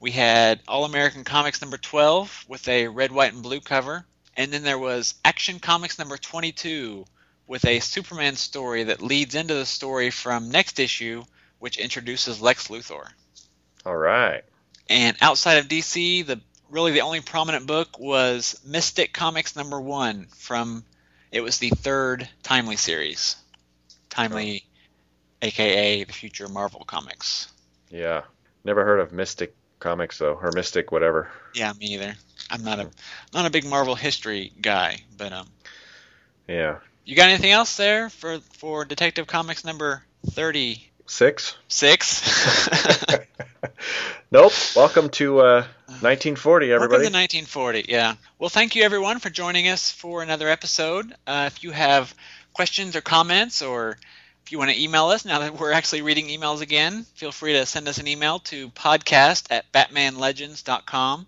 [0.00, 4.52] We had All American Comics number 12 with a red, white, and blue cover And
[4.52, 7.04] then there was Action Comics number 22
[7.52, 11.22] with a Superman story that leads into the story from next issue,
[11.58, 13.06] which introduces Lex Luthor.
[13.84, 14.42] All right.
[14.88, 16.40] And outside of DC, the
[16.70, 20.82] really the only prominent book was Mystic Comics number one from
[21.30, 23.36] it was the third Timely series.
[24.08, 24.64] Timely,
[25.42, 27.52] aka the future Marvel comics.
[27.90, 28.22] Yeah.
[28.64, 31.30] Never heard of Mystic Comics though, or Mystic whatever.
[31.54, 32.14] Yeah, me either.
[32.48, 32.88] I'm not a
[33.34, 35.48] not a big Marvel history guy, but um,
[36.48, 36.78] Yeah.
[37.04, 41.56] You got anything else there for for Detective Comics number thirty Six.
[41.68, 42.68] six?
[44.30, 44.52] nope.
[44.74, 45.66] Welcome to uh,
[46.00, 47.02] 1940, everybody.
[47.02, 47.84] Welcome to 1940.
[47.88, 48.14] Yeah.
[48.38, 51.14] Well, thank you everyone for joining us for another episode.
[51.26, 52.14] Uh, if you have
[52.54, 53.98] questions or comments, or
[54.44, 57.52] if you want to email us now that we're actually reading emails again, feel free
[57.52, 61.26] to send us an email to podcast at batmanlegends.com.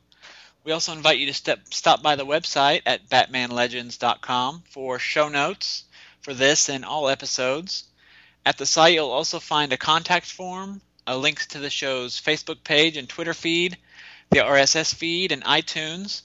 [0.65, 5.85] We also invite you to step, stop by the website at batmanlegends.com for show notes
[6.23, 7.85] for this and all episodes.
[8.47, 12.65] At the site, you'll also find a contact form, a link to the show's Facebook
[12.65, 13.77] page and Twitter feed,
[14.31, 16.23] the RSS feed, and iTunes.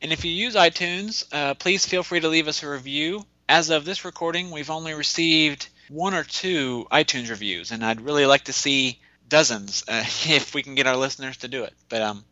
[0.00, 3.26] And if you use iTunes, uh, please feel free to leave us a review.
[3.48, 8.26] As of this recording, we've only received one or two iTunes reviews, and I'd really
[8.26, 11.74] like to see dozens uh, if we can get our listeners to do it.
[11.88, 12.24] But um,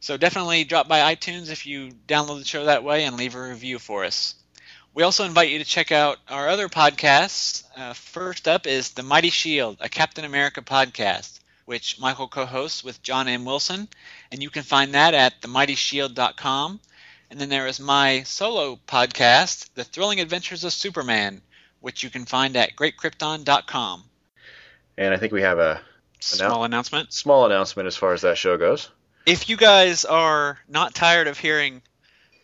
[0.00, 3.40] so definitely drop by iTunes if you download the show that way and leave a
[3.48, 4.34] review for us.
[4.94, 7.64] We also invite you to check out our other podcasts.
[7.76, 12.82] Uh, first up is The Mighty Shield, a Captain America podcast, which Michael co hosts
[12.82, 13.44] with John M.
[13.44, 13.86] Wilson.
[14.32, 16.80] And you can find that at themightyshield.com.
[17.30, 21.42] And then there is my solo podcast, The Thrilling Adventures of Superman,
[21.80, 24.04] which you can find at greatkrypton.com.
[24.96, 25.80] And I think we have a
[26.20, 27.12] Small announcement.
[27.12, 28.88] small announcement as far as that show goes.
[29.28, 31.82] If you guys are not tired of hearing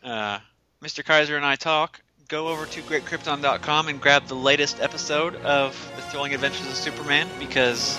[0.03, 0.41] uh,
[0.82, 1.03] Mr.
[1.03, 6.03] Kaiser and I talk, go over to greatkrypton.com and grab the latest episode of The
[6.03, 7.99] Thrilling Adventures of Superman because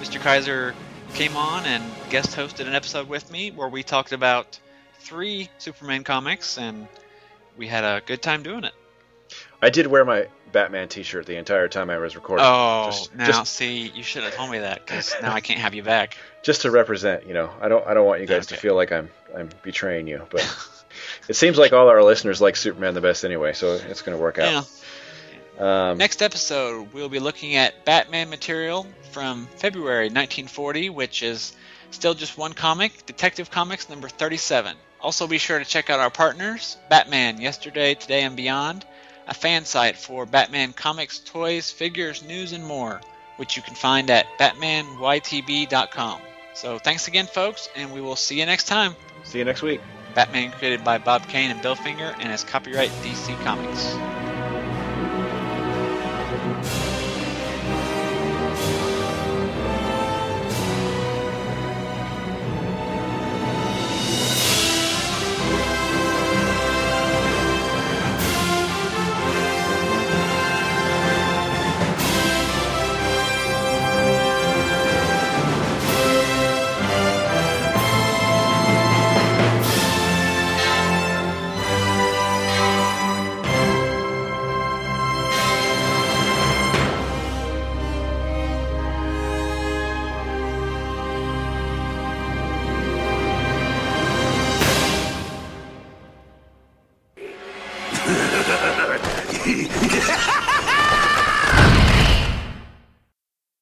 [0.00, 0.20] Mr.
[0.20, 0.76] Kaiser
[1.12, 4.60] came on and guest hosted an episode with me where we talked about
[5.00, 6.86] three Superman comics and
[7.56, 8.74] we had a good time doing it.
[9.60, 12.46] I did wear my Batman T-shirt the entire time I was recording.
[12.46, 15.58] Oh, just, now just, see, you should have told me that because now I can't
[15.58, 16.16] have you back.
[16.42, 17.26] Just to represent.
[17.26, 20.06] You know, I don't, I don't want you guys to feel like I'm, I'm betraying
[20.08, 20.26] you.
[20.30, 20.40] But
[21.28, 24.22] it seems like all our listeners like Superman the best anyway, so it's going to
[24.22, 24.62] work Yeah.
[25.58, 25.62] out.
[25.62, 31.54] Um, Next episode, we'll be looking at Batman material from February 1940, which is
[31.90, 34.74] still just one comic, Detective Comics number 37.
[35.02, 38.86] Also, be sure to check out our partners, Batman Yesterday, Today, and Beyond,
[39.28, 43.00] a fan site for Batman comics, toys, figures, news, and more,
[43.36, 46.20] which you can find at batmanytb.com.
[46.54, 48.94] So, thanks again, folks, and we will see you next time.
[49.24, 49.80] see you next week.
[50.14, 54.29] Batman created by Bob Kane and Bill Finger and is copyright DC Comics.